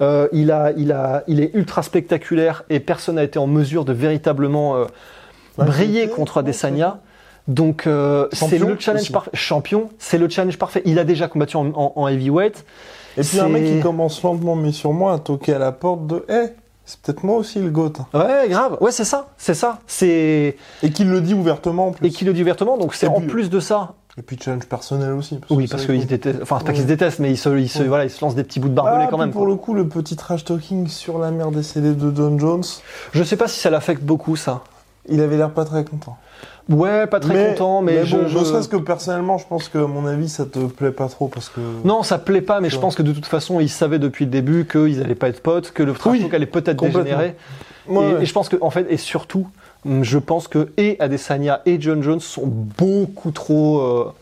Euh, 0.00 0.26
il 0.32 0.50
a, 0.50 0.72
il 0.78 0.90
a, 0.90 1.22
il 1.28 1.40
est 1.40 1.50
ultra 1.54 1.82
spectaculaire 1.82 2.64
et 2.70 2.80
personne 2.80 3.16
n'a 3.16 3.24
été 3.24 3.38
en 3.38 3.46
mesure 3.46 3.84
de 3.84 3.92
véritablement 3.92 4.76
euh, 4.76 4.84
Ouais, 5.58 5.66
briller 5.66 6.08
contre 6.08 6.38
Adesanya. 6.38 7.00
Donc, 7.46 7.86
euh, 7.86 8.28
c'est 8.32 8.58
le 8.58 8.76
challenge 8.78 9.12
parfait. 9.12 9.30
Champion, 9.34 9.90
c'est 9.98 10.16
le 10.16 10.30
challenge 10.30 10.56
parfait. 10.56 10.80
Il 10.86 10.98
a 10.98 11.04
déjà 11.04 11.28
combattu 11.28 11.56
en, 11.58 11.66
en- 11.74 11.92
en 11.94 12.08
heavyweight. 12.08 12.64
Et 13.18 13.20
puis 13.20 13.38
un 13.38 13.48
mec 13.48 13.64
qui 13.66 13.80
commence 13.80 14.22
lentement 14.22 14.56
mais 14.56 14.72
sûrement 14.72 15.10
à 15.12 15.18
toquer 15.18 15.52
à 15.52 15.58
la 15.58 15.72
porte 15.72 16.06
de 16.06 16.24
Eh, 16.30 16.54
c'est 16.84 17.00
peut-être 17.00 17.22
moi 17.24 17.36
aussi 17.36 17.58
le 17.60 17.70
GOAT. 17.70 17.92
Ouais, 18.14 18.48
grave. 18.48 18.76
Ouais, 18.80 18.90
c'est 18.92 19.04
ça. 19.04 19.28
C'est 19.38 19.54
ça. 19.54 19.78
C'est 19.86 20.56
Et 20.82 20.90
qu'il 20.90 21.08
le 21.10 21.20
dit 21.20 21.34
ouvertement 21.34 21.88
en 21.88 21.92
plus. 21.92 22.06
et 22.06 22.10
qui 22.10 22.24
le 22.24 22.32
dit 22.32 22.42
ouvertement. 22.42 22.76
Donc, 22.78 22.94
c'est 22.94 23.06
en 23.06 23.20
puis- 23.20 23.28
plus 23.28 23.50
de 23.50 23.60
ça, 23.60 23.94
Et 24.18 24.22
puis 24.22 24.36
challenge 24.38 24.66
personnel 24.66 25.12
aussi. 25.12 25.40
Oui, 25.48 25.64
que 25.66 25.70
parce 25.70 25.86
qu'ils 25.86 26.02
se 26.02 26.06
détestent. 26.06 26.40
Enfin, 26.42 26.58
c'est 26.58 26.66
pas 26.66 26.72
qu'ils 26.72 26.82
se 26.82 26.86
détestent, 26.88 27.18
mais 27.20 27.30
ils 27.30 27.38
se, 27.38 27.48
ils 27.58 27.68
se, 27.68 27.78
Ouais. 27.78 27.88
voilà, 27.88 28.04
ils 28.04 28.10
se 28.10 28.22
lancent 28.22 28.34
des 28.34 28.44
petits 28.44 28.60
bouts 28.60 28.68
de 28.68 28.74
barbelé 28.74 29.04
Ah, 29.06 29.08
quand 29.10 29.16
même. 29.16 29.30
pour 29.30 29.42
quoi. 29.42 29.50
le 29.50 29.56
coup, 29.56 29.72
le 29.74 29.88
petit 29.88 30.16
trash 30.16 30.44
talking 30.44 30.86
sur 30.88 31.18
la 31.18 31.30
mère 31.30 31.50
décédée 31.50 31.94
de 31.94 32.10
Don 32.10 32.38
Jones, 32.38 32.62
Je 33.12 33.22
sais 33.24 33.36
pas 33.36 33.48
si 33.48 33.58
ça 33.58 33.70
l'affecte 33.70 34.02
beaucoup, 34.02 34.36
ça. 34.36 34.60
Il 35.08 35.20
avait 35.20 35.36
l'air 35.36 35.50
pas 35.50 35.64
très 35.64 35.84
content. 35.84 36.16
Ouais, 36.68 37.06
pas 37.08 37.18
très 37.18 37.50
content, 37.50 37.82
mais, 37.82 38.06
je. 38.06 38.16
bon, 38.16 38.28
je- 38.28 38.38
ne 38.38 38.44
serait-ce 38.44 38.68
que 38.68 38.76
personnellement, 38.76 39.36
je 39.36 39.46
pense 39.46 39.68
que 39.68 39.78
à 39.78 39.86
mon 39.88 40.06
avis, 40.06 40.28
ça 40.28 40.44
te 40.46 40.60
plaît 40.66 40.92
pas 40.92 41.08
trop 41.08 41.26
parce 41.26 41.48
que. 41.48 41.60
Non, 41.84 42.02
ça 42.04 42.18
plaît 42.18 42.40
pas, 42.40 42.60
mais 42.60 42.70
je 42.70 42.78
pense 42.78 42.94
que 42.94 43.02
de 43.02 43.12
toute 43.12 43.26
façon, 43.26 43.58
ils 43.58 43.68
savaient 43.68 43.98
depuis 43.98 44.26
le 44.26 44.30
début 44.30 44.64
qu'ils 44.66 45.02
allaient 45.02 45.16
pas 45.16 45.28
être 45.28 45.42
potes, 45.42 45.72
que 45.72 45.82
le 45.82 45.92
trash 45.92 46.12
Oui, 46.12 46.30
allait 46.32 46.46
peut-être 46.46 46.80
dégénérer. 46.80 47.36
Ouais, 47.88 47.94
et, 48.10 48.14
ouais. 48.14 48.22
et 48.22 48.26
je 48.26 48.32
pense 48.32 48.48
que, 48.48 48.56
en 48.60 48.70
fait, 48.70 48.86
et 48.90 48.96
surtout, 48.96 49.48
hum, 49.84 50.04
je 50.04 50.18
pense 50.18 50.46
que 50.46 50.70
et 50.76 50.96
Adesanya 51.00 51.62
et 51.66 51.80
John 51.80 52.00
Jones 52.00 52.20
sont 52.20 52.46
beaucoup 52.46 53.32
trop 53.32 53.80
euh, 53.80 54.12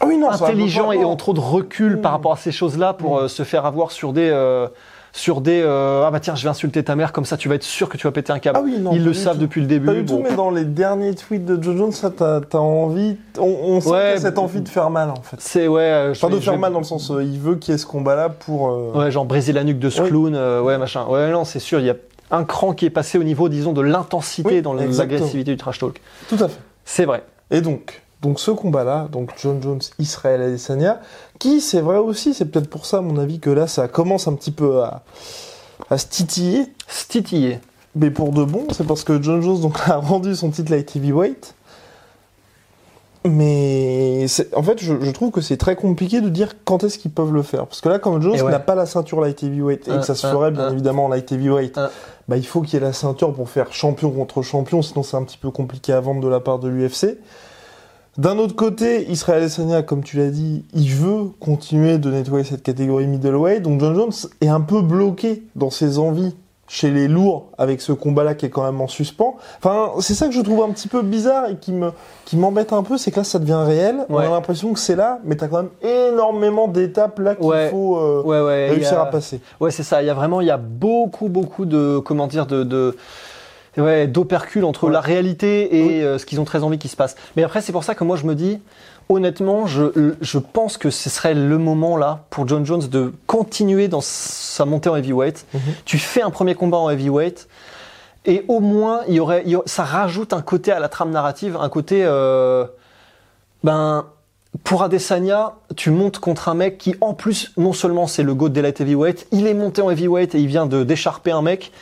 Ah 0.00 0.06
oui, 0.08 0.18
non, 0.18 0.28
intelligents 0.28 0.90
et 0.90 1.04
ont 1.04 1.14
trop 1.16 1.34
de 1.34 1.40
recul 1.40 1.96
Mm. 1.96 2.00
par 2.00 2.10
rapport 2.12 2.32
à 2.32 2.36
ces 2.36 2.50
choses-là 2.50 2.94
pour 2.94 3.16
euh, 3.18 3.28
se 3.28 3.44
faire 3.44 3.64
avoir 3.64 3.92
sur 3.92 4.12
des. 4.12 4.28
euh, 4.28 4.66
sur 5.12 5.40
des 5.40 5.60
euh, 5.64 6.04
ah 6.06 6.10
bah 6.10 6.20
tiens 6.20 6.34
je 6.36 6.42
vais 6.44 6.48
insulter 6.48 6.84
ta 6.84 6.94
mère 6.94 7.12
comme 7.12 7.24
ça 7.24 7.36
tu 7.36 7.48
vas 7.48 7.56
être 7.56 7.64
sûr 7.64 7.88
que 7.88 7.96
tu 7.96 8.06
vas 8.06 8.12
péter 8.12 8.32
un 8.32 8.38
câble 8.38 8.58
Ah 8.60 8.64
oui, 8.64 8.78
non, 8.78 8.92
ils 8.92 9.04
le 9.04 9.12
savent 9.12 9.34
tout. 9.34 9.40
depuis 9.42 9.60
le 9.60 9.66
début 9.66 9.86
Pas 9.86 9.94
du 9.94 10.02
bon. 10.02 10.18
tout, 10.18 10.22
mais 10.22 10.34
dans 10.36 10.50
les 10.50 10.64
derniers 10.64 11.14
tweets 11.14 11.44
de 11.44 11.60
Joe 11.62 11.76
Jones, 11.76 11.92
ça, 11.92 12.10
t'as 12.10 12.58
envie. 12.58 13.16
On, 13.38 13.42
on 13.44 13.80
sent 13.80 13.90
Ouais, 13.90 14.14
cette 14.18 14.38
envie 14.38 14.60
de 14.60 14.68
faire 14.68 14.90
mal, 14.90 15.10
en 15.10 15.16
fait. 15.22 15.36
C'est 15.40 15.66
ouais. 15.68 15.80
euh, 15.82 16.10
Enfin, 16.12 16.28
de 16.28 16.38
faire 16.38 16.52
vais- 16.54 16.58
mal 16.58 16.72
dans 16.72 16.78
le 16.78 16.84
sens, 16.84 17.10
euh, 17.10 17.22
il 17.24 17.38
veut 17.40 17.56
qu'il 17.56 17.72
y 17.72 17.74
ait 17.74 17.78
ce 17.78 17.86
combat-là 17.86 18.28
pour. 18.28 18.68
euh, 18.70 18.92
Ouais, 18.94 19.10
genre 19.10 19.24
briser 19.24 19.52
la 19.52 19.64
nuque 19.64 19.78
de 19.78 19.90
ce 19.90 20.02
Oui. 20.02 20.08
clown, 20.08 20.34
euh, 20.34 20.60
ouais, 20.62 20.78
machin. 20.78 21.04
Ouais, 21.08 21.30
non, 21.32 21.44
c'est 21.44 21.58
sûr, 21.60 21.80
il 21.80 21.86
y 21.86 21.90
a 21.90 21.96
un 22.30 22.44
cran 22.44 22.72
qui 22.74 22.86
est 22.86 22.90
passé 22.90 23.18
au 23.18 23.24
niveau, 23.24 23.48
disons, 23.48 23.72
de 23.72 23.80
l'intensité 23.80 24.48
Oui, 24.48 24.62
dans 24.62 24.72
l'agressivité 24.74 25.50
du 25.50 25.56
trash 25.56 25.78
talk. 25.80 26.00
Tout 26.28 26.36
à 26.40 26.48
fait. 26.48 26.60
C'est 26.84 27.04
vrai. 27.04 27.24
Et 27.50 27.60
donc, 27.60 28.02
donc 28.22 28.38
ce 28.38 28.50
combat-là, 28.50 29.08
donc 29.10 29.30
John 29.40 29.62
Jones, 29.62 29.80
Israël 29.98 30.42
Adesanya, 30.42 31.00
qui 31.38 31.60
c'est 31.60 31.80
vrai 31.80 31.96
aussi, 31.96 32.34
c'est 32.34 32.44
peut-être 32.44 32.68
pour 32.68 32.86
ça 32.86 32.98
à 32.98 33.00
mon 33.00 33.18
avis 33.18 33.40
que 33.40 33.50
là 33.50 33.66
ça 33.66 33.88
commence 33.88 34.28
un 34.28 34.34
petit 34.34 34.50
peu 34.50 34.82
à, 34.82 35.02
à 35.88 35.98
se 35.98 36.06
titiller, 36.06 36.66
Stitillé. 36.86 37.60
mais 37.94 38.10
pour 38.10 38.32
de 38.32 38.44
bon, 38.44 38.66
c'est 38.72 38.86
parce 38.86 39.04
que 39.04 39.22
John 39.22 39.40
Jones 39.40 39.60
donc 39.60 39.78
a 39.86 39.96
rendu 39.96 40.34
son 40.36 40.50
titre 40.50 40.70
light 40.70 40.94
heavyweight. 40.94 41.54
Mais 43.26 44.24
en 44.56 44.62
fait, 44.62 44.82
je, 44.82 44.94
je 44.98 45.10
trouve 45.10 45.30
que 45.30 45.42
c'est 45.42 45.58
très 45.58 45.76
compliqué 45.76 46.22
de 46.22 46.30
dire 46.30 46.54
quand 46.64 46.84
est-ce 46.84 46.98
qu'ils 46.98 47.10
peuvent 47.10 47.34
le 47.34 47.42
faire. 47.42 47.66
Parce 47.66 47.82
que 47.82 47.90
là, 47.90 47.98
comme 47.98 48.22
Jones 48.22 48.40
ouais. 48.40 48.50
n'a 48.50 48.60
pas 48.60 48.74
la 48.74 48.86
ceinture 48.86 49.20
light 49.20 49.42
heavyweight 49.42 49.88
et 49.88 49.90
que 49.90 50.02
ça 50.02 50.14
se 50.14 50.26
un, 50.26 50.32
ferait 50.32 50.50
bien 50.50 50.68
un. 50.68 50.72
évidemment 50.72 51.04
en 51.04 51.08
light 51.08 51.30
heavyweight, 51.30 51.78
bah, 52.28 52.38
il 52.38 52.46
faut 52.46 52.62
qu'il 52.62 52.74
y 52.74 52.76
ait 52.78 52.86
la 52.86 52.94
ceinture 52.94 53.34
pour 53.34 53.50
faire 53.50 53.74
champion 53.74 54.10
contre 54.10 54.40
champion, 54.40 54.80
sinon 54.80 55.02
c'est 55.02 55.18
un 55.18 55.24
petit 55.24 55.36
peu 55.36 55.50
compliqué 55.50 55.92
à 55.92 56.00
vendre 56.00 56.22
de 56.22 56.28
la 56.28 56.40
part 56.40 56.60
de 56.60 56.68
l'UFC. 56.68 57.18
D'un 58.18 58.38
autre 58.38 58.56
côté, 58.56 59.08
Israël 59.10 59.42
Adesanya, 59.42 59.82
comme 59.82 60.02
tu 60.02 60.16
l'as 60.18 60.30
dit, 60.30 60.64
il 60.74 60.90
veut 60.90 61.26
continuer 61.38 61.98
de 61.98 62.10
nettoyer 62.10 62.44
cette 62.44 62.62
catégorie 62.62 63.06
middleweight, 63.06 63.62
donc 63.62 63.80
John 63.80 63.94
Jones 63.94 64.12
est 64.40 64.48
un 64.48 64.60
peu 64.60 64.82
bloqué 64.82 65.44
dans 65.56 65.70
ses 65.70 65.98
envies 65.98 66.34
chez 66.66 66.90
les 66.90 67.08
lourds 67.08 67.46
avec 67.58 67.80
ce 67.80 67.90
combat-là 67.92 68.34
qui 68.34 68.46
est 68.46 68.50
quand 68.50 68.62
même 68.64 68.80
en 68.80 68.86
suspens. 68.88 69.36
Enfin, 69.58 69.90
c'est 70.00 70.14
ça 70.14 70.26
que 70.28 70.32
je 70.32 70.40
trouve 70.40 70.62
un 70.62 70.70
petit 70.70 70.86
peu 70.86 71.02
bizarre 71.02 71.48
et 71.50 71.56
qui 71.56 71.72
me 71.72 71.90
qui 72.26 72.36
m'embête 72.36 72.72
un 72.72 72.84
peu, 72.84 72.96
c'est 72.96 73.10
que 73.10 73.16
là 73.18 73.24
ça 73.24 73.40
devient 73.40 73.62
réel. 73.66 74.04
On 74.08 74.18
a 74.18 74.28
l'impression 74.28 74.72
que 74.72 74.78
c'est 74.78 74.94
là, 74.94 75.18
mais 75.24 75.36
t'as 75.36 75.48
quand 75.48 75.62
même 75.64 75.70
énormément 75.82 76.68
d'étapes 76.68 77.18
là 77.20 77.34
qu'il 77.34 77.44
Ouais. 77.46 77.70
faut 77.70 77.96
euh, 77.96 78.22
Ouais, 78.22 78.68
réussir 78.70 78.98
a- 79.00 79.02
à 79.02 79.06
passer. 79.06 79.40
Ouais, 79.60 79.72
c'est 79.72 79.82
ça. 79.82 80.00
Il 80.02 80.06
y 80.06 80.10
a 80.10 80.14
vraiment, 80.14 80.40
il 80.40 80.46
y 80.46 80.50
a 80.52 80.58
beaucoup, 80.58 81.28
beaucoup 81.28 81.64
de, 81.64 81.98
comment 82.04 82.28
dire, 82.28 82.46
de, 82.46 82.62
de 82.62 82.96
ouais, 83.76 84.06
d'opercules 84.06 84.64
entre 84.64 84.84
Ouais. 84.84 84.92
la 84.92 85.00
réalité 85.00 85.76
et 85.96 86.02
euh, 86.02 86.18
ce 86.18 86.26
qu'ils 86.26 86.40
ont 86.40 86.44
très 86.44 86.62
envie 86.62 86.78
qu'il 86.78 86.90
se 86.90 86.96
passe. 86.96 87.16
Mais 87.36 87.42
après, 87.42 87.60
c'est 87.60 87.72
pour 87.72 87.84
ça 87.84 87.94
que 87.94 88.04
moi, 88.04 88.16
je 88.16 88.24
me 88.24 88.34
dis, 88.34 88.58
honnêtement, 89.08 89.66
je, 89.66 90.14
je 90.20 90.38
pense 90.38 90.76
que 90.76 90.90
ce 90.90 91.10
serait 91.10 91.34
le 91.34 91.58
moment 91.58 91.96
là 91.96 92.24
pour 92.30 92.46
John 92.46 92.64
Jones 92.64 92.88
de 92.88 93.12
continuer 93.26 93.88
dans 93.88 94.00
sa 94.00 94.64
montée 94.64 94.88
en 94.88 94.96
heavyweight. 94.96 95.46
Mhm. 95.54 95.60
Tu 95.84 95.98
fais 95.98 96.22
un 96.22 96.30
premier 96.30 96.54
combat 96.54 96.78
en 96.78 96.90
heavyweight. 96.90 97.48
Et 98.26 98.44
au 98.48 98.60
moins, 98.60 99.00
il 99.08 99.14
y 99.14 99.20
aurait, 99.20 99.42
il 99.46 99.50
y 99.52 99.56
aurait- 99.56 99.66
ça 99.68 99.82
rajoute 99.82 100.32
un 100.34 100.42
côté 100.42 100.70
à 100.72 100.78
la 100.78 100.88
trame 100.88 101.10
narrative, 101.10 101.56
un 101.60 101.68
côté, 101.70 102.02
euh, 102.04 102.66
ben, 103.64 104.04
pour 104.64 104.82
Adesanya, 104.82 105.54
tu 105.76 105.90
montes 105.90 106.18
contre 106.18 106.48
un 106.48 106.54
mec 106.54 106.76
qui, 106.78 106.94
en 107.00 107.14
plus, 107.14 107.52
non 107.56 107.72
seulement 107.72 108.06
c'est 108.06 108.22
le 108.22 108.34
GOAT 108.34 108.50
des 108.50 108.62
light 108.62 108.80
heavyweight, 108.80 109.26
il 109.32 109.46
est 109.46 109.54
monté 109.54 109.80
en 109.80 109.90
heavyweight 109.90 110.34
et 110.34 110.38
il 110.40 110.46
vient 110.48 110.66
de 110.66 110.82
d'écharper 110.84 111.30
un 111.30 111.40
mec. 111.42 111.72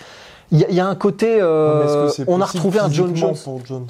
Il 0.52 0.58
y, 0.60 0.64
a- 0.64 0.68
il 0.70 0.74
y 0.74 0.80
a 0.80 0.86
un 0.86 0.94
côté, 0.94 1.40
euh, 1.40 2.08
c'est 2.08 2.24
on 2.28 2.40
a 2.40 2.44
retrouvé 2.46 2.78
un 2.78 2.90
John 2.90 3.14
Jones. 3.14 3.34
pour 3.44 3.64
Jones? 3.66 3.86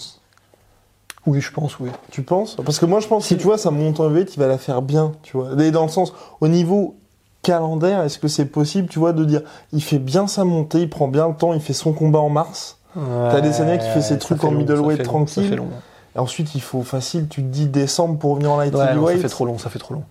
Oui, 1.27 1.41
je 1.41 1.53
pense, 1.53 1.79
oui. 1.79 1.91
Tu 2.11 2.23
penses? 2.23 2.57
Parce 2.65 2.79
que 2.79 2.87
moi, 2.87 3.01
je 3.01 3.07
pense 3.07 3.27
Si- 3.27 3.35
que 3.35 3.41
tu 3.41 3.47
vois, 3.47 3.59
sa 3.59 3.71
montée 3.71 4.01
en 4.01 4.11
V8, 4.11 4.33
il 4.35 4.39
va 4.41 4.47
la 4.47 4.59
faire 4.59 4.83
bien, 4.83 5.13
tu 5.23 5.37
vois. 5.37 5.51
Et 5.63 5.71
dans 5.71 5.83
le 5.83 5.89
sens, 5.91 6.13
au 6.41 6.49
niveau 6.49 6.97
calendaire, 7.43 8.03
est-ce 8.03 8.19
que 8.19 8.29
c'est 8.29 8.47
possible, 8.47 8.89
tu 8.89 8.99
vois, 8.99 9.13
de 9.13 9.25
dire, 9.25 9.43
il 9.73 9.83
fait 9.83 9.99
bien 9.99 10.27
sa 10.27 10.45
montée, 10.45 10.81
il 10.81 10.91
prend 10.91 11.07
bien 11.09 11.29
le 11.29 11.35
temps, 11.35 11.53
il 11.55 11.61
fait 11.61 11.73
son 11.75 11.93
combat 11.93 12.19
en 12.21 12.31
mars? 12.31 12.79
T'as 12.95 13.37
Adesanya 13.37 13.79
qui 13.79 13.89
fait 13.89 14.01
ses 14.01 14.15
ça 14.15 14.17
trucs 14.17 14.41
fait 14.41 14.47
en 14.47 14.51
middleweight 14.53 14.99
ça 14.99 15.05
ça 15.05 15.09
tranquille. 15.09 15.55
long. 15.55 15.69
Et 16.17 16.19
ensuite, 16.19 16.55
il 16.55 16.61
faut 16.63 16.83
facile, 16.83 17.29
tu 17.29 17.43
te 17.43 17.47
dis 17.49 17.67
décembre 17.67 18.19
pour 18.19 18.31
revenir 18.31 18.51
en 18.53 18.57
light 18.57 18.75
Ouais, 18.75 18.95
non, 18.95 19.07
ça 19.07 19.17
fait 19.19 19.29
trop 19.29 19.45
long, 19.45 19.59
ça 19.59 19.69
fait 19.71 19.79
trop 19.79 19.95
long. 19.95 20.03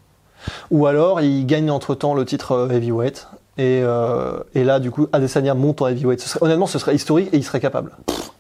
Ou 0.72 0.86
alors, 0.86 1.20
il 1.20 1.46
gagne 1.46 1.70
entre-temps 1.72 2.14
le 2.14 2.24
titre 2.24 2.52
euh, 2.54 2.70
heavyweight. 2.70 3.28
Et, 3.58 3.82
euh, 3.84 4.40
et 4.54 4.64
là, 4.64 4.80
du 4.80 4.92
coup, 4.92 5.08
Adesanya 5.12 5.54
monte 5.56 5.82
en 5.82 5.88
heavyweight. 5.88 6.20
Ce 6.22 6.30
serait- 6.30 6.44
honnêtement, 6.46 6.68
ce 6.68 6.78
serait 6.80 6.94
historique 6.96 7.30
et 7.34 7.38
il 7.38 7.44
serait 7.44 7.60
capable. 7.60 7.92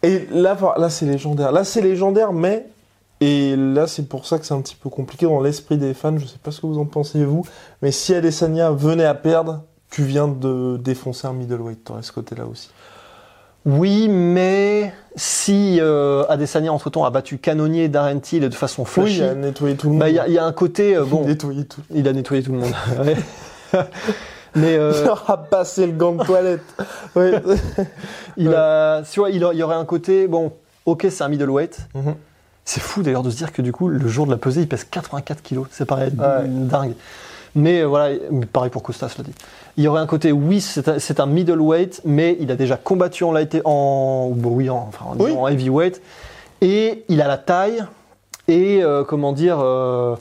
Et 0.03 0.27
là, 0.31 0.55
là 0.77 0.89
c'est 0.89 1.05
légendaire. 1.05 1.51
Là, 1.51 1.63
c'est 1.63 1.81
légendaire, 1.81 2.33
mais. 2.33 2.67
Et 3.19 3.55
là, 3.55 3.87
c'est 3.87 4.07
pour 4.07 4.27
ça 4.27 4.37
que 4.37 4.45
c'est 4.45 4.53
un 4.53 4.61
petit 4.61 4.75
peu 4.75 4.89
compliqué 4.89 5.25
dans 5.25 5.41
l'esprit 5.41 5.77
des 5.77 5.95
fans. 5.95 6.15
Je 6.19 6.25
sais 6.27 6.37
pas 6.41 6.51
ce 6.51 6.61
que 6.61 6.67
vous 6.67 6.77
en 6.77 6.85
pensez, 6.85 7.23
vous. 7.25 7.43
Mais 7.81 7.91
si 7.91 8.13
Adesanya 8.13 8.69
venait 8.69 9.05
à 9.05 9.15
perdre, 9.15 9.63
tu 9.89 10.03
viens 10.03 10.27
de 10.27 10.77
défoncer 10.77 11.25
un 11.25 11.33
middleweight. 11.33 11.83
T'aurais 11.83 12.03
ce 12.03 12.11
côté-là 12.11 12.45
aussi. 12.45 12.69
Oui, 13.65 14.07
mais 14.07 14.93
si 15.15 15.79
euh, 15.81 16.25
Adesanya, 16.29 16.71
entre-temps, 16.71 17.05
a 17.05 17.09
battu 17.09 17.39
Canonier, 17.39 17.87
Darren 17.89 18.19
Till 18.19 18.47
de 18.47 18.53
façon 18.53 18.83
Oui, 18.83 18.87
flashy, 18.87 19.17
il 19.17 19.23
a 19.23 19.33
nettoyé 19.33 19.75
tout 19.75 19.87
le 19.87 19.93
monde. 19.93 19.99
bah, 20.01 20.09
il 20.09 20.15
y, 20.15 20.19
a- 20.19 20.27
il 20.27 20.33
y 20.35 20.37
a 20.37 20.45
un 20.45 20.51
côté... 20.53 20.95
euh, 20.95 21.03
bon, 21.03 21.25
nettoyé 21.25 21.65
tout. 21.65 21.81
il 21.93 22.07
a 22.07 22.13
nettoyé 22.13 22.43
tout 22.43 22.51
le 22.51 22.59
monde. 22.59 22.71
Mais 24.57 24.75
euh, 24.77 24.93
Il 24.99 25.05
leur 25.05 25.29
a 25.29 25.37
passé 25.37 25.85
le 25.85 25.93
gant 25.93 26.13
de 26.13 26.23
toilette. 26.23 26.61
Il, 28.37 28.53
a, 28.53 29.01
tu 29.09 29.19
vois, 29.19 29.29
il, 29.29 29.43
a- 29.43 29.53
il 29.53 29.59
y 29.59 29.63
aurait 29.63 29.75
un 29.75 29.85
côté... 29.85 30.27
Bon, 30.27 30.51
ok, 30.85 31.07
c'est 31.09 31.23
un 31.23 31.27
middleweight. 31.29 31.77
Mhm. 31.95 32.15
C'est 32.65 32.81
fou 32.81 33.01
d'ailleurs 33.01 33.23
de 33.23 33.29
se 33.29 33.37
dire 33.37 33.51
que 33.53 33.61
du 33.61 33.71
coup, 33.71 33.87
le 33.87 34.07
jour 34.07 34.25
de 34.25 34.31
la 34.31 34.37
pesée, 34.37 34.61
il 34.61 34.67
pèse 34.67 34.83
84 34.83 35.41
kilos. 35.41 35.67
C'est 35.71 35.85
pareil, 35.85 36.11
Ouais. 36.17 36.47
dingue. 36.47 36.93
Mais 37.55 37.81
euh, 37.81 37.85
voilà, 37.85 38.15
pareil 38.51 38.69
pour 38.69 38.83
Costa, 38.83 39.07
cela 39.09 39.23
dit. 39.23 39.33
Il 39.77 39.83
y 39.83 39.87
aurait 39.87 40.01
un 40.01 40.05
côté, 40.05 40.31
oui, 40.31 40.59
c'est 40.61 40.87
un, 41.19 41.23
un 41.23 41.25
middleweight, 41.27 42.01
mais 42.05 42.35
il 42.39 42.51
a 42.51 42.55
déjà 42.55 42.75
combattu 42.77 43.23
en 43.23 43.31
light, 43.31 43.57
en, 43.63 44.31
bon, 44.35 44.49
oui, 44.51 44.69
en, 44.69 44.85
enfin, 44.89 45.05
Oui. 45.17 45.31
en 45.31 45.47
heavyweight, 45.47 46.01
et 46.61 47.05
il 47.09 47.21
a 47.21 47.27
la 47.27 47.37
taille, 47.37 47.83
et 48.47 48.83
euh, 48.83 49.03
comment 49.03 49.33
dire, 49.33 49.59
euh, 49.61 50.15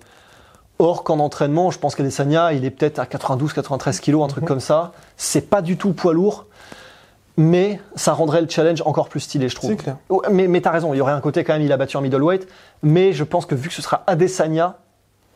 or 0.79 1.05
qu'en 1.05 1.19
entraînement, 1.19 1.71
je 1.71 1.79
pense 1.79 1.95
qu'Adesanya, 1.95 2.53
il 2.53 2.65
est 2.65 2.71
peut-être 2.71 2.99
à 2.99 3.07
92-93 3.07 4.01
kilos, 4.01 4.23
un 4.25 4.29
truc 4.29 4.43
Mhm. 4.43 4.49
comme 4.49 4.61
ça. 4.61 4.93
C'est 5.17 5.49
pas 5.49 5.63
du 5.63 5.77
tout 5.77 5.93
poids 5.93 6.13
lourd, 6.13 6.47
mais 7.39 7.81
ça 7.95 8.13
rendrait 8.13 8.41
le 8.43 8.49
challenge 8.49 8.83
encore 8.87 9.09
plus 9.09 9.21
stylé, 9.21 9.49
je 9.49 9.55
trouve. 9.57 9.71
C'est 9.71 9.77
clair. 9.77 9.97
Mais, 10.31 10.49
mais 10.49 10.61
t'as 10.61 10.71
raison, 10.71 10.93
il 10.95 10.99
y 10.99 11.01
aurait 11.01 11.13
un 11.13 11.21
côté 11.21 11.45
quand 11.45 11.53
même, 11.55 11.63
il 11.63 11.73
a 11.73 11.77
battu 11.77 11.97
en 11.97 12.01
middleweight, 12.01 12.47
mais 12.83 13.13
je 13.13 13.25
pense 13.25 13.47
que 13.47 13.55
vu 13.55 13.69
que 13.69 13.75
ce 13.75 13.83
sera 13.83 14.03
Adesanya, 14.07 14.77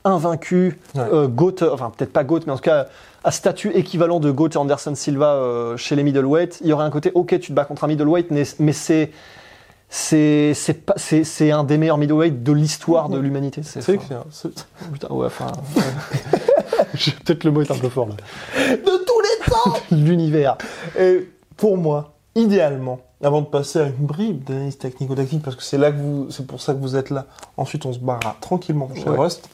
invaincu, 0.05 0.79
Ouais. 0.95 1.03
euh, 1.13 1.29
GOAT, 1.29 1.57
enfin 1.73 1.93
peut-être 1.95 2.13
pas 2.13 2.25
GOAT, 2.25 2.41
mais 2.47 2.53
en 2.53 2.57
tout 2.57 2.63
cas 2.63 2.87
à 3.23 3.31
statut 3.31 3.71
équivalent 3.77 4.19
de 4.19 4.31
GOAT 4.31 4.49
et 4.55 4.57
Anderson 4.57 4.95
Silva 4.95 5.35
euh, 5.35 5.77
chez 5.77 5.95
les 5.95 6.03
middleweight, 6.03 6.59
il 6.63 6.69
y 6.69 6.73
aurait 6.73 6.85
un 6.87 6.91
côté, 6.91 7.13
ok, 7.15 7.39
tu 7.39 7.49
te 7.49 7.53
bats 7.53 7.67
contre 7.67 7.85
un 7.85 7.89
middleweight, 7.89 8.31
mais, 8.31 8.45
mais 8.59 8.73
c'est 8.73 9.11
c'est 9.93 10.53
c'est 10.55 10.75
pas 10.87 10.95
c'est 10.97 11.25
c'est 11.25 11.51
un 11.51 11.65
des 11.65 11.77
meilleurs 11.77 11.99
middleweight 11.99 12.43
de 12.45 12.53
l'histoire 12.53 13.09
de 13.09 13.19
l'humanité. 13.19 13.63
C'est. 13.65 13.83
C'est- 13.83 13.99
Putain, 14.93 15.09
ouais, 15.13 15.27
enfin. 15.27 15.49
ouais. 15.77 15.83
Peut-être 17.25 17.45
le 17.45 17.51
mot 17.51 17.63
est 17.63 17.71
un 17.71 17.79
peu 17.79 17.89
fort 17.89 18.09
là. 18.09 18.15
De 18.77 19.05
tous 19.05 19.21
les 19.21 19.51
temps 19.51 19.75
L'univers. 19.91 20.57
Et 20.99 21.29
pour 21.57 21.77
moi, 21.77 22.13
idéalement, 22.35 23.01
avant 23.23 23.41
de 23.43 23.47
passer 23.47 23.81
à 23.81 23.87
une 23.87 24.07
bribe 24.07 24.45
d'analyse 24.45 24.79
technico-tactique, 24.79 25.43
parce 25.43 25.57
que 25.57 25.63
c'est 25.63 25.79
là 25.79 25.91
que 25.93 25.99
vous, 25.99 26.31
c'est 26.31 26.47
pour 26.47 26.61
ça 26.61 26.73
que 26.73 26.79
vous 26.79 26.97
êtes 26.97 27.11
là. 27.11 27.27
Ensuite, 27.57 27.85
on 27.85 27.93
se 27.93 27.99
barrera 27.99 28.37
tranquillement 28.41 28.89
chez 28.95 29.09
Ouais. 29.09 29.19
Rust. 29.19 29.49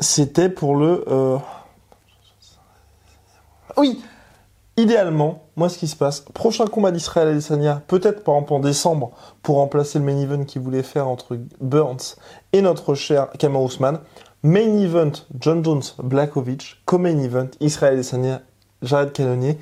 C'était 0.00 0.48
pour 0.48 0.76
le. 0.76 1.04
euh, 1.08 1.38
Oui, 3.76 4.02
idéalement, 4.76 5.44
moi, 5.56 5.68
ce 5.68 5.78
qui 5.78 5.88
se 5.88 5.96
passe, 5.96 6.20
prochain 6.20 6.66
combat 6.66 6.90
d'Israël 6.90 7.28
Adesanya, 7.28 7.82
peut-être 7.86 8.22
par 8.24 8.34
exemple 8.34 8.54
en 8.54 8.60
décembre, 8.60 9.12
pour 9.42 9.56
remplacer 9.56 9.98
le 9.98 10.04
main 10.04 10.18
event 10.20 10.44
qu'il 10.44 10.62
voulait 10.62 10.82
faire 10.82 11.08
entre 11.08 11.38
Burns 11.60 12.16
et 12.52 12.62
notre 12.62 12.94
cher 12.94 13.30
Kamar 13.38 13.62
Ousmane. 13.62 14.00
Main 14.42 14.78
event 14.78 15.12
John 15.40 15.64
Jones 15.64 15.82
Blakovic, 16.02 16.76
co-main 16.84 17.18
event 17.18 17.48
Israël 17.60 17.94
Adesanya 17.94 18.42
Jared 18.82 19.12
Cannonier 19.12 19.58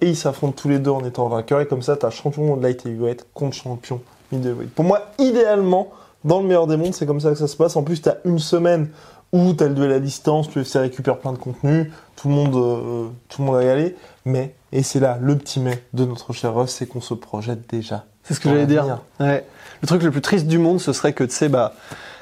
et 0.00 0.08
ils 0.08 0.16
s'affrontent 0.16 0.54
tous 0.56 0.68
les 0.68 0.78
deux 0.78 0.90
en 0.90 1.04
étant 1.04 1.28
vainqueurs 1.28 1.60
et 1.60 1.66
comme 1.66 1.82
ça 1.82 1.96
t'as 1.96 2.10
champion 2.10 2.56
de 2.56 2.62
light 2.62 2.84
heavyweight 2.86 3.26
contre 3.34 3.54
champion 3.54 4.00
middleweight. 4.32 4.70
Pour 4.70 4.84
moi, 4.84 5.02
idéalement, 5.18 5.90
dans 6.24 6.40
le 6.40 6.46
meilleur 6.46 6.66
des 6.66 6.76
mondes, 6.76 6.94
c'est 6.94 7.06
comme 7.06 7.20
ça 7.20 7.30
que 7.30 7.36
ça 7.36 7.46
se 7.46 7.56
passe. 7.56 7.76
En 7.76 7.82
plus, 7.82 8.02
t'as 8.02 8.16
une 8.24 8.38
semaine 8.38 8.90
où 9.32 9.52
t'as 9.52 9.68
le 9.68 9.74
duel 9.74 9.92
à 9.92 10.00
distance, 10.00 10.48
tu 10.48 10.60
UFC 10.60 10.76
récupère 10.76 11.18
plein 11.18 11.32
de 11.32 11.38
contenu, 11.38 11.92
tout 12.16 12.28
le 12.28 12.34
monde, 12.34 12.54
euh, 12.56 13.06
tout 13.28 13.42
le 13.42 13.46
monde 13.46 13.56
a 13.56 13.62
y 13.64 13.68
aller. 13.68 13.96
Mais, 14.24 14.54
et 14.72 14.82
c'est 14.82 15.00
là 15.00 15.18
le 15.20 15.36
petit 15.36 15.60
mais 15.60 15.82
de 15.92 16.04
notre 16.04 16.32
cher 16.32 16.54
Russ, 16.54 16.70
c'est 16.70 16.86
qu'on 16.86 17.00
se 17.00 17.14
projette 17.14 17.68
déjà. 17.70 18.04
C'est 18.22 18.34
ce 18.34 18.40
que 18.40 18.48
j'allais 18.48 18.66
dire. 18.66 19.00
Ouais. 19.20 19.46
Le 19.80 19.86
truc 19.86 20.02
le 20.02 20.10
plus 20.10 20.20
triste 20.20 20.46
du 20.46 20.58
monde, 20.58 20.80
ce 20.80 20.92
serait 20.92 21.12
que 21.12 21.24
tu 21.24 21.30
sais, 21.34 21.48
bah, 21.48 21.72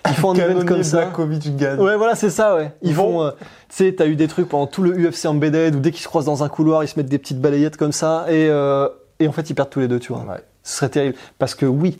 ils 0.08 0.14
font 0.14 0.30
un 0.32 0.34
event 0.50 0.64
comme 0.64 0.82
ça. 0.84 1.10
Gagne. 1.56 1.80
Ouais, 1.80 1.96
voilà, 1.96 2.14
c'est 2.14 2.30
ça, 2.30 2.54
ouais. 2.54 2.72
Ils 2.82 2.90
Ils 2.90 2.94
vont, 2.94 3.12
vont- 3.12 3.22
euh, 3.24 3.30
tu 3.68 3.76
sais, 3.76 3.94
t'as 3.96 4.06
eu 4.06 4.14
des 4.14 4.28
trucs 4.28 4.48
pendant 4.48 4.66
tout 4.68 4.82
le 4.82 4.92
UFC 4.92 5.26
embedded 5.26 5.74
où 5.74 5.80
dès 5.80 5.90
qu'ils 5.90 6.02
se 6.02 6.08
croisent 6.08 6.26
dans 6.26 6.44
un 6.44 6.48
couloir, 6.48 6.84
ils 6.84 6.88
se 6.88 6.96
mettent 6.98 7.08
des 7.08 7.18
petites 7.18 7.40
balayettes 7.40 7.76
comme 7.76 7.92
ça 7.92 8.26
et, 8.28 8.48
euh, 8.50 8.88
et 9.18 9.26
en 9.26 9.32
fait, 9.32 9.48
ils 9.50 9.54
perdent 9.54 9.70
tous 9.70 9.80
les 9.80 9.88
deux, 9.88 9.98
tu 9.98 10.12
vois. 10.12 10.22
Ouais. 10.22 10.44
Ce 10.62 10.76
serait 10.76 10.90
terrible. 10.90 11.16
Parce 11.38 11.54
que 11.56 11.66
oui, 11.66 11.98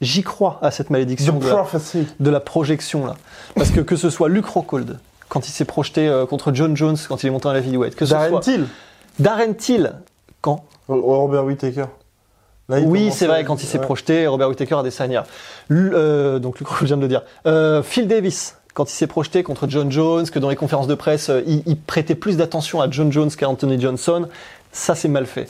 j'y 0.00 0.22
crois 0.22 0.58
à 0.62 0.70
cette 0.70 0.90
malédiction 0.90 1.38
de 1.38 1.46
la, 1.46 1.54
Prophecy. 1.56 2.06
de 2.18 2.30
la 2.30 2.40
projection, 2.40 3.06
là. 3.06 3.16
Parce 3.54 3.70
que 3.70 3.80
que 3.80 3.96
ce 3.96 4.10
soit 4.10 4.28
Luke 4.28 4.46
Rockhold, 4.46 4.98
quand 5.28 5.48
il 5.48 5.52
s'est 5.52 5.64
projeté 5.64 6.08
euh, 6.08 6.26
contre 6.26 6.52
John 6.52 6.76
Jones, 6.76 6.96
quand 7.08 7.22
il 7.22 7.26
est 7.26 7.30
monté 7.30 7.48
en 7.48 7.52
la 7.52 7.58
heavyweight, 7.58 7.94
que 7.94 8.06
ce 8.06 8.10
Darren 8.10 8.28
soit 8.30 8.40
Till. 8.40 8.66
Darren 9.18 9.54
Till, 9.54 9.92
quand 10.40 10.64
Robert 10.88 11.44
Whittaker. 11.44 11.86
Là, 12.68 12.80
il 12.80 12.86
Oui, 12.86 13.10
c'est 13.12 13.26
vrai, 13.26 13.44
quand 13.44 13.62
il 13.62 13.66
s'est 13.66 13.78
ouais. 13.78 13.84
projeté, 13.84 14.26
Robert 14.26 14.48
Whittaker 14.48 14.76
à 14.76 14.82
Desania. 14.82 15.24
Euh, 15.70 16.38
donc, 16.38 16.58
Luke 16.60 16.68
je 16.80 16.84
viens 16.86 16.96
de 16.96 17.02
le 17.02 17.08
dire. 17.08 17.22
Euh, 17.46 17.82
Phil 17.82 18.06
Davis, 18.08 18.56
quand 18.74 18.90
il 18.90 18.94
s'est 18.94 19.06
projeté 19.06 19.42
contre 19.42 19.68
John 19.68 19.90
Jones, 19.90 20.28
que 20.28 20.38
dans 20.38 20.50
les 20.50 20.56
conférences 20.56 20.86
de 20.86 20.94
presse, 20.94 21.30
euh, 21.30 21.42
il, 21.46 21.62
il 21.66 21.78
prêtait 21.78 22.14
plus 22.14 22.36
d'attention 22.36 22.80
à 22.80 22.90
John 22.90 23.10
Jones 23.10 23.30
qu'à 23.30 23.48
Anthony 23.48 23.80
Johnson, 23.80 24.28
ça 24.70 24.94
c'est 24.94 25.08
mal 25.08 25.26
fait. 25.26 25.48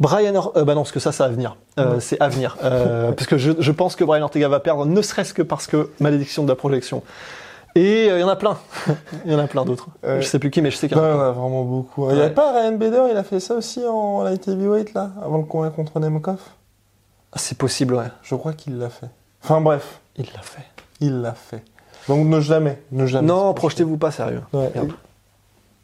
Brian, 0.00 0.34
Or- 0.34 0.52
euh, 0.56 0.64
bah 0.64 0.74
non, 0.74 0.80
parce 0.82 0.92
que 0.92 1.00
ça, 1.00 1.12
c'est 1.12 1.22
à 1.22 1.28
venir. 1.28 1.56
Euh, 1.78 1.94
Ouais. 1.94 2.00
C'est 2.00 2.20
à 2.20 2.28
venir. 2.28 2.56
Euh, 2.64 3.12
parce 3.16 3.26
que 3.26 3.38
je, 3.38 3.52
je 3.58 3.72
pense 3.72 3.94
que 3.96 4.04
Brian 4.04 4.22
Ortega 4.24 4.48
va 4.48 4.60
perdre, 4.60 4.86
ne 4.86 5.02
serait-ce 5.02 5.32
que 5.34 5.42
parce 5.42 5.66
que 5.66 5.90
malédiction 6.00 6.42
de 6.42 6.48
la 6.48 6.56
projection. 6.56 7.02
Et 7.76 8.08
euh, 8.10 8.18
il 8.18 8.20
y 8.20 8.24
en 8.24 8.28
a 8.28 8.36
plein. 8.36 8.56
Il 9.24 9.32
y 9.32 9.34
en 9.34 9.38
a 9.38 9.46
plein 9.48 9.64
d'autres. 9.64 9.88
Ouais. 10.04 10.20
Je 10.22 10.26
sais 10.26 10.38
plus 10.38 10.50
qui, 10.50 10.62
mais 10.62 10.70
je 10.70 10.76
sais 10.76 10.88
qu'il 10.88 10.96
y 10.96 11.00
Ouais, 11.00 11.06
en 11.06 11.10
a 11.10 11.12
il 11.12 11.16
y 11.16 11.18
plein. 11.18 11.26
en 11.26 11.30
a 11.30 11.32
vraiment 11.32 11.62
beaucoup. 11.64 12.04
Il 12.10 12.14
n'y 12.14 12.20
avait 12.20 12.28
Ouais. 12.28 12.34
pas 12.34 12.52
Ryan 12.52 12.72
Bader, 12.76 13.02
il 13.10 13.16
a 13.16 13.24
fait 13.24 13.40
ça 13.40 13.54
aussi 13.54 13.84
en 13.84 14.22
light 14.22 14.46
heavyweight, 14.48 14.94
là, 14.94 15.10
avant 15.24 15.38
le 15.38 15.44
combat 15.44 15.70
contre 15.70 15.98
Nemkov? 15.98 16.38
Ah, 17.32 17.36
C'est 17.38 17.58
possible, 17.58 17.94
ouais. 17.94 18.06
Je 18.22 18.34
crois 18.36 18.52
qu'il 18.52 18.78
l'a 18.78 18.90
fait. 18.90 19.08
Enfin 19.42 19.60
bref, 19.60 19.98
Il 20.16 20.26
l'a 20.34 20.42
fait. 20.42 20.62
il 21.00 21.20
l'a 21.20 21.34
fait. 21.34 21.62
Donc 22.08 22.26
ne 22.26 22.38
jamais, 22.40 22.80
ne 22.92 23.06
jamais. 23.06 23.26
Non, 23.26 23.52
projetez-vous 23.54 23.96
pas 23.96 24.10
sérieux. 24.12 24.42
Ouais. 24.52 24.70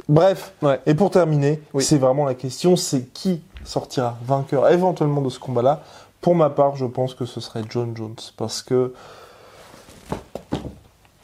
Bref, 0.08 0.52
Ouais. 0.62 0.80
et 0.86 0.94
pour 0.94 1.10
terminer, 1.10 1.60
Oui. 1.72 1.84
c'est 1.84 1.98
vraiment 1.98 2.24
la 2.24 2.34
question, 2.34 2.76
c'est 2.76 3.02
qui 3.12 3.42
sortira 3.64 4.16
vainqueur 4.24 4.68
éventuellement 4.70 5.20
de 5.22 5.28
ce 5.30 5.38
combat-là 5.38 5.82
Pour 6.20 6.34
ma 6.34 6.50
part, 6.50 6.76
je 6.76 6.86
pense 6.86 7.14
que 7.14 7.24
ce 7.24 7.40
serait 7.40 7.62
John 7.68 7.96
Jones, 7.96 8.16
parce 8.36 8.62
que 8.62 8.92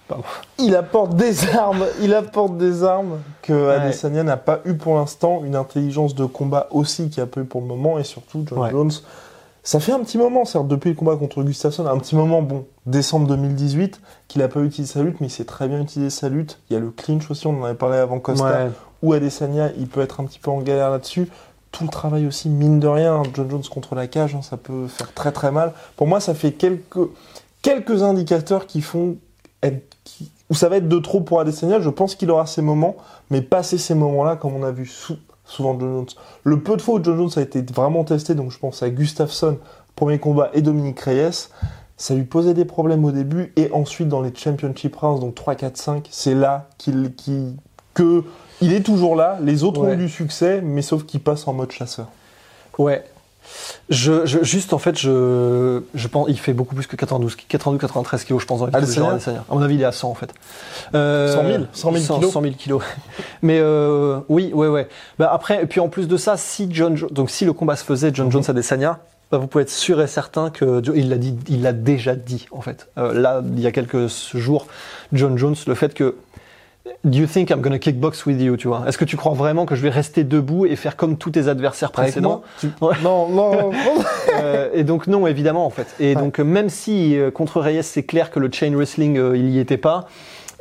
Pardon. 0.09 0.25
il 0.59 0.77
apporte 0.77 1.17
des 1.17 1.49
armes, 1.57 1.85
il 2.01 2.15
apporte 2.15 2.57
des 2.57 2.85
armes 2.85 3.19
que 3.43 3.53
Ouais. 3.53 3.75
Adesanya 3.75 4.23
n'a 4.23 4.37
pas 4.37 4.61
eu 4.65 4.75
pour 4.75 4.95
l'instant, 4.97 5.43
une 5.45 5.57
intelligence 5.57 6.15
de 6.15 6.25
combat 6.25 6.69
aussi 6.71 7.09
qu'il 7.11 7.23
a 7.23 7.27
pas 7.27 7.41
eu 7.41 7.45
pour 7.45 7.61
le 7.61 7.67
moment, 7.67 7.99
et 7.99 8.05
surtout 8.05 8.45
John 8.49 8.59
Ouais. 8.61 8.71
Jones. 8.71 8.93
Ça 9.65 9.81
fait 9.81 9.91
un 9.91 9.99
petit 9.99 10.17
moment, 10.17 10.45
certes, 10.45 10.69
depuis 10.69 10.91
le 10.91 10.95
combat 10.95 11.17
contre 11.17 11.43
Gustafsson, 11.43 11.87
un 11.87 11.99
petit 11.99 12.15
moment, 12.15 12.41
bon, 12.41 12.67
décembre 12.87 13.27
2018, 13.27 14.01
qu'il 14.29 14.41
n'a 14.43 14.47
pas 14.47 14.61
utilisé 14.61 14.93
sa 14.95 15.03
lutte, 15.03 15.21
mais 15.21 15.27
il 15.27 15.31
sait 15.31 15.45
très 15.45 15.67
bien 15.67 15.81
utiliser 15.81 16.11
sa 16.11 16.29
lutte. 16.29 16.61
Il 16.71 16.75
y 16.75 16.77
a 16.77 16.81
le 16.81 16.91
clinch 16.93 17.29
aussi, 17.33 17.49
on 17.49 17.61
en 17.61 17.65
avait 17.65 17.75
parlé 17.75 17.99
avant 17.99 18.21
Costa 18.21 18.45
Ouais. 18.67 18.71
ou 19.03 19.13
Adesanya, 19.13 19.71
il 19.77 19.89
peut 19.89 20.03
être 20.03 20.21
un 20.21 20.25
petit 20.25 20.39
peu 20.39 20.53
en 20.53 20.61
galère 20.61 20.91
là-dessus. 20.91 21.29
Tout 21.77 21.85
le 21.85 21.91
travail 21.91 22.27
aussi, 22.27 22.49
mine 22.49 22.81
de 22.81 22.89
rien, 22.89 23.23
John 23.35 23.51
Jones 23.51 23.63
contre 23.71 23.95
la 23.95 24.07
cage, 24.07 24.35
hein, 24.35 24.41
ça 24.43 24.57
peut 24.57 24.87
faire 24.87 25.13
très 25.13 25.31
très 25.33 25.53
mal. 25.53 25.73
Pour 25.97 26.07
moi, 26.07 26.21
ça 26.21 26.35
fait 26.35 26.53
quelques, 26.53 26.99
quelques 27.61 28.03
indicateurs 28.03 28.67
qui 28.67 28.81
font 28.81 29.17
être, 29.63 29.83
où 30.49 30.55
ça 30.55 30.69
va 30.71 30.77
être 30.79 30.89
de 30.89 30.99
trop 30.99 31.21
pour 31.21 31.41
Adesanya. 31.41 31.81
Je 31.81 31.91
pense 31.91 32.15
qu'il 32.15 32.31
aura 32.31 32.47
ses 32.47 32.63
moments, 32.63 32.97
mais 33.31 33.43
passer 33.43 33.77
ces 33.77 33.95
moments-là, 33.95 34.37
comme 34.37 34.55
on 34.55 34.63
a 34.63 34.71
vu 34.71 34.87
sou- 34.87 35.19
souvent 35.45 35.79
John 35.79 35.93
Jones. 35.97 36.07
Le 36.45 36.61
peu 36.63 36.77
de 36.77 36.83
fois 36.83 36.95
où 36.99 37.05
John 37.05 37.17
Jones 37.17 37.31
a 37.37 37.41
été 37.43 37.61
vraiment 37.75 38.05
testé, 38.05 38.35
donc 38.35 38.53
je 38.53 38.59
pense 38.59 38.83
à 38.83 38.89
Gustafsson, 38.89 39.59
premier 39.97 40.19
combat, 40.19 40.51
et 40.55 40.63
Dominique 40.63 41.01
Reyes, 41.01 41.49
ça 41.99 42.15
lui 42.15 42.25
posait 42.25 42.55
des 42.55 42.65
problèmes 42.65 43.05
au 43.05 43.13
début, 43.13 43.53
et 43.57 43.71
ensuite 43.73 44.09
dans 44.09 44.23
les 44.23 44.35
Championship 44.35 44.97
Rounds, 44.97 45.21
donc 45.21 45.35
3, 45.35 45.55
4, 45.57 45.77
5, 45.77 46.09
c'est 46.11 46.35
là 46.35 46.69
qu'il, 46.79 47.15
qu'il- 47.15 47.57
que 47.93 48.25
il 48.61 48.73
est 48.73 48.83
toujours 48.85 49.17
là, 49.17 49.39
les 49.43 49.63
autres 49.65 49.81
Ouais. 49.83 49.93
ont 49.95 49.97
du 49.97 50.09
succès, 50.09 50.61
mais 50.63 50.83
sauf 50.83 51.05
qu'il 51.05 51.21
passe 51.21 51.47
en 51.49 51.53
mode 51.53 51.71
chasseur. 51.73 52.07
Ouais. 52.79 53.05
Je, 53.91 54.27
je- 54.27 54.43
juste 54.43 54.73
en 54.73 54.79
fait, 54.79 54.99
je, 54.99 55.81
je 55.95 56.09
pense, 56.09 56.27
il 56.29 56.37
fait 56.39 56.53
beaucoup 56.53 56.75
plus 56.75 56.89
que 56.89 56.97
92, 56.97 57.37
92, 57.37 57.81
93 57.81 58.25
kilos, 58.25 58.43
je 58.43 58.47
pense 58.47 58.59
dans 58.59 58.67
les. 58.67 58.75
À 58.75 59.55
mon 59.55 59.63
avis, 59.63 59.77
il 59.77 59.83
est 59.83 59.85
à 59.85 59.93
100 59.93 60.11
en 60.11 60.15
fait. 60.15 60.35
Euh, 60.97 61.33
100 61.33 61.43
000, 61.47 61.65
100 61.73 61.93
000 61.93 62.19
kilos 62.19 62.33
100 62.33 62.43
000 62.43 62.55
kilos. 62.57 62.83
Mais 63.43 63.59
euh, 63.61 64.19
oui, 64.29 64.51
ouais, 64.53 64.67
ouais. 64.67 64.89
Bah 65.21 65.31
après, 65.33 65.63
et 65.63 65.67
puis 65.67 65.79
en 65.79 65.89
plus 65.89 66.09
de 66.09 66.17
ça, 66.17 66.37
si 66.37 66.67
John, 66.73 66.97
Jo- 66.97 67.09
donc 67.11 67.31
si 67.31 67.45
le 67.45 67.53
combat 67.53 67.77
se 67.77 67.85
faisait 67.85 68.11
John 68.13 68.33
Jones 68.33 68.43
Adesanya, 68.49 68.99
bah, 69.31 69.39
vous 69.39 69.47
pouvez 69.47 69.63
être 69.63 69.71
sûr 69.71 70.03
et 70.03 70.09
certain 70.09 70.51
que 70.51 70.83
il 70.97 71.09
l'a 71.09 71.17
dit, 71.19 71.37
il 71.49 71.63
l'a 71.63 71.73
déjà 71.73 72.17
dit 72.17 72.47
en 72.51 72.61
fait. 72.63 72.89
Euh, 72.99 73.13
là, 73.13 73.43
il 73.55 73.61
y 73.61 73.67
a 73.69 73.73
quelques 73.73 74.09
jours, 74.35 74.67
John 75.13 75.39
Jones, 75.39 75.55
le 75.69 75.75
fait 75.77 75.95
que 75.95 76.17
Do 77.05 77.19
you 77.19 77.27
think 77.27 77.51
I'm 77.51 77.61
gonna 77.61 77.79
kickbox 77.79 78.27
with 78.27 78.41
you, 78.41 78.57
tu 78.57 78.69
vois? 78.69 78.85
Est-ce 78.87 78.99
que 78.99 79.05
tu 79.05 79.17
crois 79.17 79.33
vraiment 79.35 79.65
que 79.67 79.75
je 79.75 79.83
vais 79.83 79.91
rester 79.91 80.25
debout 80.25 80.67
et 80.67 80.77
faire 80.77 80.97
comme 80.97 81.17
tous 81.19 81.31
tes 81.31 81.49
adversaires 81.49 81.93
précédents? 81.93 82.43
Tu- 82.61 82.69
Ouais. 82.81 82.95
Non, 83.03 83.29
non, 83.29 83.71
non. 83.73 83.73
Euh, 84.43 84.69
et 84.75 84.85
donc 84.85 85.07
non, 85.07 85.27
évidemment 85.27 85.65
en 85.67 85.71
fait. 85.71 85.87
Et 86.01 86.15
donc 86.15 86.39
même 86.41 86.69
si 86.69 87.17
euh, 87.19 87.31
contre 87.31 87.61
Reyes 87.61 87.83
c'est 87.83 88.03
clair 88.03 88.31
que 88.31 88.39
le 88.39 88.51
chain 88.53 88.75
wrestling 88.75 89.17
euh, 89.19 89.37
il 89.37 89.49
y 89.51 89.59
était 89.59 89.77
pas 89.79 90.09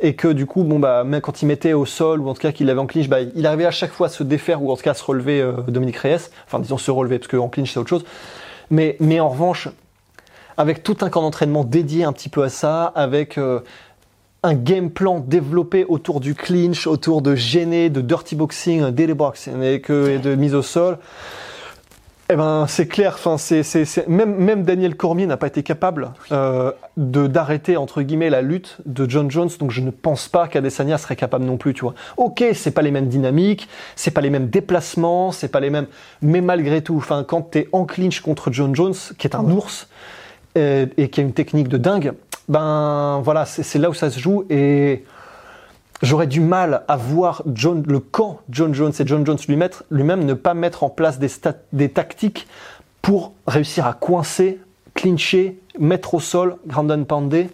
et 0.00 0.14
que 0.14 0.28
du 0.28 0.46
coup 0.46 0.62
bon 0.62 0.78
bah 0.78 1.04
même 1.04 1.20
quand 1.20 1.42
il 1.42 1.46
mettait 1.46 1.72
au 1.74 1.84
sol 1.84 2.20
ou 2.20 2.28
en 2.28 2.34
tout 2.34 2.40
cas 2.40 2.52
qu'il 2.52 2.70
avait 2.70 2.80
en 2.80 2.86
clinch, 2.86 3.08
bah, 3.08 3.18
il 3.34 3.46
arrivait 3.46 3.66
à 3.66 3.70
chaque 3.70 3.90
fois 3.92 4.06
à 4.06 4.10
se 4.10 4.22
défaire 4.22 4.62
ou 4.62 4.70
en 4.70 4.76
tout 4.76 4.82
cas 4.82 4.92
à 4.92 4.94
se 4.94 5.04
relever 5.04 5.40
euh, 5.42 5.52
Dominique 5.68 5.96
Reyes. 5.98 6.30
Enfin 6.46 6.58
disons 6.60 6.78
se 6.78 6.90
relever 6.90 7.18
parce 7.18 7.28
qu'en 7.30 7.48
clinch 7.48 7.72
c'est 7.72 7.78
autre 7.80 7.90
chose. 7.90 8.04
Mais 8.70 8.96
mais 9.00 9.20
en 9.20 9.28
revanche 9.28 9.68
avec 10.58 10.82
tout 10.82 10.96
un 11.02 11.10
camp 11.10 11.20
d'entraînement 11.20 11.64
dédié 11.64 12.04
un 12.04 12.12
petit 12.14 12.30
peu 12.30 12.42
à 12.42 12.48
ça, 12.48 12.84
avec 12.94 13.36
euh, 13.36 13.60
un 14.42 14.54
game 14.54 14.90
plan 14.90 15.20
développé 15.20 15.84
autour 15.88 16.20
du 16.20 16.34
clinch, 16.34 16.86
autour 16.86 17.22
de 17.22 17.34
gêner, 17.34 17.90
de 17.90 18.00
dirty 18.00 18.36
boxing, 18.36 18.90
daily 18.90 19.14
boxing 19.14 19.62
et, 19.62 19.80
que, 19.80 20.08
et 20.10 20.18
de 20.18 20.34
mise 20.34 20.54
au 20.54 20.62
sol. 20.62 20.98
Eh 22.28 22.34
ben, 22.34 22.66
c'est 22.68 22.88
clair. 22.88 23.12
Enfin, 23.14 23.38
c'est, 23.38 23.62
c'est, 23.62 23.84
c'est- 23.84 24.08
même, 24.08 24.34
même 24.34 24.64
Daniel 24.64 24.96
Cormier 24.96 25.26
n'a 25.26 25.36
pas 25.36 25.46
été 25.46 25.62
capable 25.62 26.10
euh, 26.32 26.72
de 26.96 27.28
d'arrêter 27.28 27.76
entre 27.76 28.02
guillemets 28.02 28.30
la 28.30 28.42
lutte 28.42 28.78
de 28.84 29.08
John 29.08 29.30
Jones. 29.30 29.50
Donc, 29.60 29.70
je 29.70 29.80
ne 29.80 29.90
pense 29.90 30.28
pas 30.28 30.48
qu'Adesanya 30.48 30.98
serait 30.98 31.14
capable 31.14 31.44
non 31.44 31.56
plus. 31.56 31.72
Tu 31.72 31.82
vois. 31.82 31.94
Ok, 32.16 32.42
c'est 32.52 32.72
pas 32.72 32.82
les 32.82 32.90
mêmes 32.90 33.06
dynamiques, 33.06 33.68
c'est 33.94 34.10
pas 34.10 34.20
les 34.22 34.30
mêmes 34.30 34.48
déplacements, 34.48 35.30
c'est 35.30 35.48
pas 35.48 35.60
les 35.60 35.70
mêmes. 35.70 35.86
Mais 36.20 36.40
malgré 36.40 36.82
tout, 36.82 36.96
enfin, 36.96 37.22
quand 37.26 37.42
t'es 37.42 37.68
en 37.70 37.84
clinch 37.84 38.20
contre 38.20 38.52
John 38.52 38.74
Jones, 38.74 38.94
qui 39.18 39.28
est 39.28 39.36
un 39.36 39.44
ours 39.48 39.86
euh, 40.58 40.86
et 40.96 41.10
qui 41.10 41.20
a 41.20 41.22
une 41.22 41.32
technique 41.32 41.68
de 41.68 41.76
dingue, 41.76 42.12
ben 42.48 43.20
voilà, 43.24 43.44
c'est, 43.46 43.78
là 43.78 43.90
où 43.90 43.94
ça 43.94 44.10
se 44.10 44.18
joue 44.18 44.44
et 44.50 45.04
J'aurais 46.02 46.26
du 46.26 46.40
mal 46.40 46.82
à 46.88 46.96
voir 46.98 47.42
John, 47.54 47.82
le 47.86 48.00
camp 48.00 48.40
John 48.50 48.74
Jones 48.74 48.92
et 48.98 49.06
John 49.06 49.24
Jones 49.24 49.38
lui 49.48 49.56
mettre- 49.56 49.82
lui-même 49.90 50.26
ne 50.26 50.34
pas 50.34 50.52
mettre 50.52 50.84
en 50.84 50.90
place 50.90 51.18
des, 51.18 51.28
stat- 51.28 51.62
des 51.72 51.88
tactiques 51.88 52.46
pour 53.00 53.32
réussir 53.46 53.86
à 53.86 53.94
coincer, 53.94 54.60
clincher, 54.92 55.58
mettre 55.78 56.12
au 56.12 56.20
sol, 56.20 56.56
ground 56.66 56.90
and 56.92 57.04
pounder, 57.04 57.48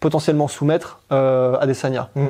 potentiellement 0.00 0.48
soumettre 0.48 1.00
euh, 1.12 1.56
Adesanya. 1.60 2.10
Mm. 2.16 2.26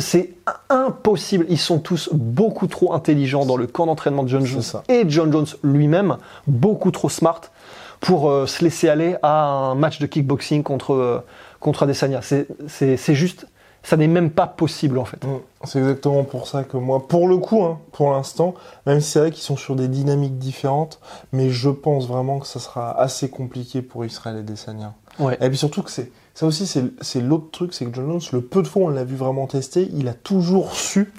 C'est 0.00 0.30
impossible. 0.70 1.46
Ils 1.50 1.58
sont 1.58 1.78
tous 1.78 2.10
beaucoup 2.12 2.66
trop 2.66 2.92
intelligents 2.92 3.46
dans 3.46 3.56
le 3.56 3.68
camp 3.68 3.86
d'entraînement 3.86 4.24
de 4.24 4.28
John 4.28 4.44
Jones 4.44 4.82
et 4.88 5.04
John 5.06 5.30
Jones 5.30 5.46
lui-même, 5.62 6.16
beaucoup 6.48 6.90
trop 6.90 7.08
smart 7.08 7.42
pour 8.00 8.28
euh, 8.28 8.46
se 8.46 8.64
laisser 8.64 8.88
aller 8.88 9.14
à 9.22 9.44
un 9.44 9.76
match 9.76 10.00
de 10.00 10.06
kickboxing 10.06 10.64
contre, 10.64 10.94
euh, 10.94 11.20
contre 11.66 11.82
Adesanya. 11.82 12.20
C'est- 12.22 13.14
juste, 13.14 13.48
ça 13.82 13.96
n'est 13.96 14.06
même 14.06 14.30
pas 14.30 14.46
possible 14.46 14.98
en 14.98 15.04
fait. 15.04 15.22
Mm. 15.24 15.38
C'est 15.64 15.80
exactement 15.80 16.22
pour 16.22 16.46
ça 16.46 16.62
que 16.62 16.76
moi, 16.76 17.08
pour 17.08 17.26
le 17.26 17.38
coup, 17.38 17.64
hein, 17.64 17.80
pour 17.90 18.12
l'instant, 18.12 18.54
même 18.86 19.00
si 19.00 19.10
c'est 19.10 19.18
vrai 19.18 19.30
qu'ils 19.32 19.42
sont 19.42 19.56
sur 19.56 19.74
des 19.74 19.88
dynamiques 19.88 20.38
différentes, 20.38 21.00
mais 21.32 21.50
je 21.50 21.68
pense 21.68 22.06
vraiment 22.06 22.38
que 22.38 22.46
ça 22.46 22.60
sera 22.60 22.98
assez 23.00 23.28
compliqué 23.28 23.82
pour 23.82 24.04
Israël 24.04 24.36
et 24.38 24.42
Desania. 24.44 24.94
Ouais. 25.18 25.36
Et 25.40 25.48
puis 25.48 25.58
surtout 25.58 25.82
que 25.82 25.90
c'est 25.90 26.12
ça 26.34 26.46
aussi, 26.46 26.66
c'est 27.00 27.20
l'autre 27.20 27.50
truc, 27.50 27.74
c'est 27.74 27.84
que 27.86 27.92
John 27.94 28.06
Jones, 28.12 28.20
le 28.32 28.42
peu 28.42 28.62
de 28.62 28.68
fois 28.68 28.82
on 28.84 28.88
l'a 28.88 29.02
vu 29.04 29.16
vraiment 29.16 29.46
tester, 29.48 29.88
il 29.92 30.06
a 30.06 30.14
toujours 30.14 30.72
su 30.72 31.12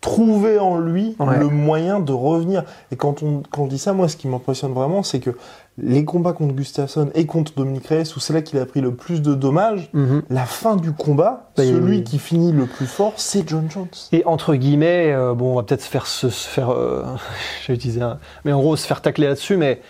trouver 0.00 0.58
en 0.58 0.78
lui 0.78 1.14
Ouais. 1.18 1.38
le 1.38 1.48
moyen 1.48 2.00
de 2.00 2.12
revenir. 2.12 2.64
Et 2.90 2.96
quand 2.96 3.22
on, 3.22 3.42
quand 3.50 3.62
on 3.62 3.66
dit 3.66 3.78
ça, 3.78 3.92
moi, 3.94 4.06
ce 4.08 4.16
qui 4.18 4.28
m'impressionne 4.28 4.72
vraiment, 4.74 5.02
c'est 5.02 5.18
que 5.20 5.30
les 5.76 6.04
combats 6.04 6.32
contre 6.32 6.54
Gustafsson 6.54 7.10
et 7.14 7.26
contre 7.26 7.52
Dominique 7.56 7.88
Reyes, 7.88 8.12
où 8.16 8.20
c'est 8.20 8.32
là 8.32 8.42
qu'il 8.42 8.58
a 8.60 8.66
pris 8.66 8.80
le 8.80 8.94
plus 8.94 9.22
de 9.22 9.34
dommages, 9.34 9.90
Mhm. 9.92 10.22
la 10.30 10.44
fin 10.46 10.76
du 10.76 10.92
combat, 10.92 11.50
Bah, 11.56 11.64
celui 11.64 12.04
qui 12.04 12.18
finit 12.20 12.52
le 12.52 12.66
plus 12.66 12.86
fort, 12.86 13.14
c'est 13.16 13.48
John 13.48 13.68
Jones. 13.68 13.88
Et 14.12 14.22
entre 14.24 14.54
guillemets, 14.54 15.12
euh, 15.12 15.34
bon, 15.34 15.52
on 15.52 15.56
va 15.56 15.62
peut-être 15.64 15.82
se 15.82 15.88
faire, 15.88 16.06
se, 16.06 16.30
se 16.30 16.46
faire, 16.48 16.70
euh, 16.70 17.02
j'ai 17.66 17.74
utilisé 17.74 18.00
un, 18.02 18.18
mais 18.44 18.52
en 18.52 18.60
gros, 18.60 18.76
se 18.76 18.86
faire 18.86 19.02
tacler 19.02 19.26
là-dessus, 19.26 19.56
mais 19.56 19.80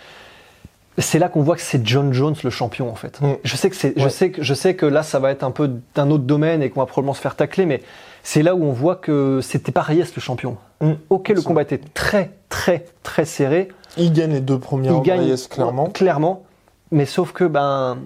c'est 0.97 1.19
là 1.19 1.27
qu'on 1.29 1.41
voit 1.43 1.55
que 1.55 1.61
c'est 1.61 1.85
John 1.85 2.13
Jones 2.13 2.35
le 2.43 2.49
champion 2.49 2.89
en 2.89 2.95
fait. 2.95 3.19
Mm. 3.21 3.33
Je 3.43 3.55
sais 3.55 3.69
que 3.69 3.75
c'est, 3.75 3.93
je 3.97 4.09
sais 4.09 4.31
que, 4.31 4.41
je 4.41 4.53
sais 4.53 4.75
que 4.75 4.85
là, 4.85 5.03
ça 5.03 5.19
va 5.19 5.29
être 5.31 5.43
un 5.43 5.51
peu 5.51 5.69
d'un 5.93 6.09
autre 6.09 6.23
domaine 6.23 6.63
et 6.63 6.69
qu'on 6.69 6.79
va 6.79 6.85
probablement 6.85 7.13
se 7.13 7.21
faire 7.21 7.35
tacler, 7.35 7.65
mais 7.65 7.81
c'est 8.23 8.41
là 8.41 8.55
où 8.55 8.63
on 8.63 8.71
voit 8.71 8.95
que 8.95 9.39
c'était 9.43 9.71
pas 9.73 9.81
Reyes 9.81 10.05
le 10.15 10.21
champion. 10.21 10.57
Mm. 10.81 10.93
Ok, 11.11 11.29
le 11.29 11.41
combat 11.43 11.61
était 11.61 11.81
très, 11.93 12.31
très, 12.49 12.85
très 13.03 13.25
serré. 13.25 13.67
Il 13.97 14.13
gagne 14.13 14.33
les 14.33 14.41
deux 14.41 14.59
premiers 14.59 14.87
Il 14.87 14.91
rounds, 14.93 15.05
gagne 15.05 15.21
Reyes, 15.21 15.47
clairement. 15.49 15.87
clairement. 15.87 16.43
Mais 16.91 17.05
sauf 17.05 17.31
que 17.31 17.43
ben 17.43 17.97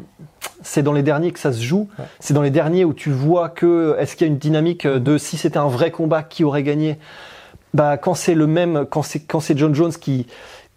c'est 0.62 0.84
dans 0.84 0.93
les 0.93 1.04
derniers 1.04 1.32
que 1.32 1.39
ça 1.39 1.54
se 1.54 1.62
joue. 1.62 1.88
Ouais. 1.97 2.06
C'est 2.19 2.34
dans 2.34 2.41
les 2.41 2.49
derniers 2.49 2.86
où 2.86 2.93
tu 2.93 3.12
vois 3.12 3.49
que 3.49 3.95
est-ce 3.99 4.15
qu'il 4.15 4.28
y 4.28 4.30
a 4.30 4.34
une 4.34 4.39
dynamique 4.39 4.88
de 4.88 5.17
si 5.17 5.38
c'était 5.38 5.58
un 5.58 5.67
vrai 5.67 5.91
combat 5.91 6.23
qui 6.23 6.43
aurait 6.43 6.63
gagné? 6.63 6.97
Bah 7.73 7.97
quand 7.97 8.13
c'est 8.13 8.34
le 8.36 8.47
même 8.47 8.86
quand 8.89 9.04
c'est 9.04 9.19
quand 9.19 9.39
c'est 9.39 9.58
John 9.58 9.75
Jones 9.75 9.93
qui 9.93 10.28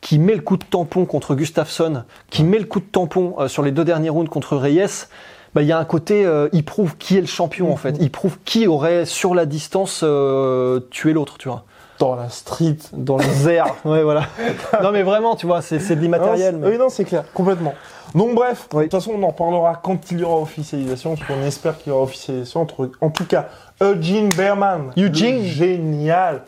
qui 0.01 0.19
met 0.19 0.35
le 0.35 0.43
coup 0.43 0.57
de 0.57 0.65
tampon 0.65 1.07
contre 1.07 1.35
Gustafsson, 1.37 2.03
qui 2.29 2.43
met 2.43 2.59
le 2.59 2.65
coup 2.65 2.81
de 2.81 2.85
tampon 2.85 3.37
euh, 3.39 3.49
sur 3.49 3.63
les 3.63 3.71
deux 3.71 3.85
derniers 3.85 4.11
rounds 4.11 4.29
contre 4.29 4.57
Reyes. 4.57 5.07
Bah, 5.55 5.63
il 5.63 5.69
y 5.69 5.73
a 5.73 5.79
un 5.79 5.85
côté, 5.85 6.25
euh, 6.27 6.49
il 6.53 6.65
prouve 6.65 6.97
qui 6.97 7.17
est 7.17 7.21
le 7.21 7.27
champion 7.27 7.73
en 7.73 7.77
fait. 7.77 7.97
Il 8.01 8.11
prouve 8.11 8.39
qui 8.45 8.67
aurait 8.67 9.05
sur 9.07 9.35
la 9.35 9.47
distance 9.47 10.01
euh, 10.03 10.81
tué 10.91 11.13
l'autre, 11.13 11.39
tu 11.39 11.49
vois. 11.49 11.65
Dans 12.03 12.17
la 12.17 12.29
street. 12.31 12.79
Dans 12.93 13.17
les 13.17 13.49
airs. 13.49 13.77
ouais, 13.85 14.03
voilà. 14.03 14.23
Non 14.83 14.91
mais 14.91 15.05
vraiment, 15.05 15.37
tu 15.37 15.47
vois, 15.47 15.63
c'est 15.63 15.79
de 15.79 16.01
l'immatériel. 16.01 16.57
Mais- 16.57 16.71
Oui, 16.71 16.79
non, 16.79 16.89
c'est 16.89 17.05
clair, 17.05 17.23
complètement. 17.33 17.75
Donc 18.17 18.35
bref, 18.35 18.67
Oui. 18.73 18.79
de 18.87 18.91
toute 18.91 19.01
façon, 19.01 19.13
on 19.17 19.23
en 19.23 19.29
reparlera 19.29 19.81
quand 19.81 20.11
il 20.11 20.19
y 20.21 20.25
aura 20.25 20.43
officialisation, 20.43 21.15
parce 21.15 21.27
qu'on 21.29 21.43
espère 21.47 21.79
qu'il 21.79 21.93
y 21.93 21.95
aura 21.95 22.03
officialisation. 22.03 22.61
Entre, 22.63 22.91
en 23.01 23.11
tout 23.11 23.25
cas, 23.25 23.47
Eugene 23.81 24.29
Berman, 24.37 24.91
Eugene. 24.99 25.43
génial 25.45 26.43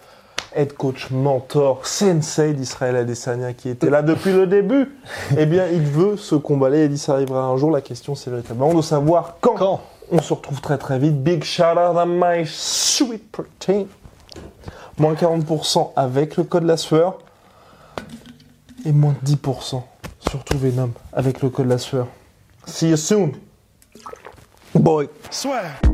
head 0.56 0.72
coach 0.72 1.10
mentor, 1.10 1.86
sensei 1.86 2.52
d'Israël 2.52 2.96
Adesanya, 2.96 3.52
qui 3.52 3.68
était 3.68 3.90
là 3.90 4.02
depuis 4.02 4.32
le 4.32 4.46
début, 4.48 4.90
eh 5.38 5.46
bien, 5.46 5.66
il 5.72 5.82
veut 5.82 6.16
ce 6.16 6.34
combat-là. 6.34 6.78
Il 6.84 6.88
dit 6.90 6.98
ça 6.98 7.12
arrivera 7.12 7.42
un 7.44 7.56
jour. 7.56 7.70
La 7.70 7.80
question, 7.80 8.16
c'est 8.16 8.30
véritablement 8.30 8.74
de 8.74 8.82
savoir 8.82 9.36
quand. 9.40 9.54
Quand 9.54 9.80
On 10.10 10.20
se 10.20 10.34
retrouve 10.34 10.60
très 10.60 10.78
très 10.78 10.98
vite. 10.98 11.22
Big 11.22 11.44
shout 11.44 11.62
out 11.62 11.96
à 11.96 12.04
my 12.06 12.44
sweet 12.44 13.30
protein. 13.32 13.84
Moins 14.98 15.14
40% 15.14 15.92
avec 15.96 16.36
le 16.36 16.44
code 16.44 16.64
la 16.64 16.76
sueur. 16.76 17.18
Et 18.84 18.92
moins 18.92 19.14
10% 19.24 19.82
sur 20.28 20.44
tout 20.44 20.58
Venom 20.58 20.90
avec 21.12 21.42
le 21.42 21.50
code 21.50 21.68
la 21.68 21.78
sueur. 21.78 22.06
See 22.66 22.90
you 22.90 22.96
soon. 22.96 23.32
Boy. 24.74 25.08
Swear. 25.30 25.93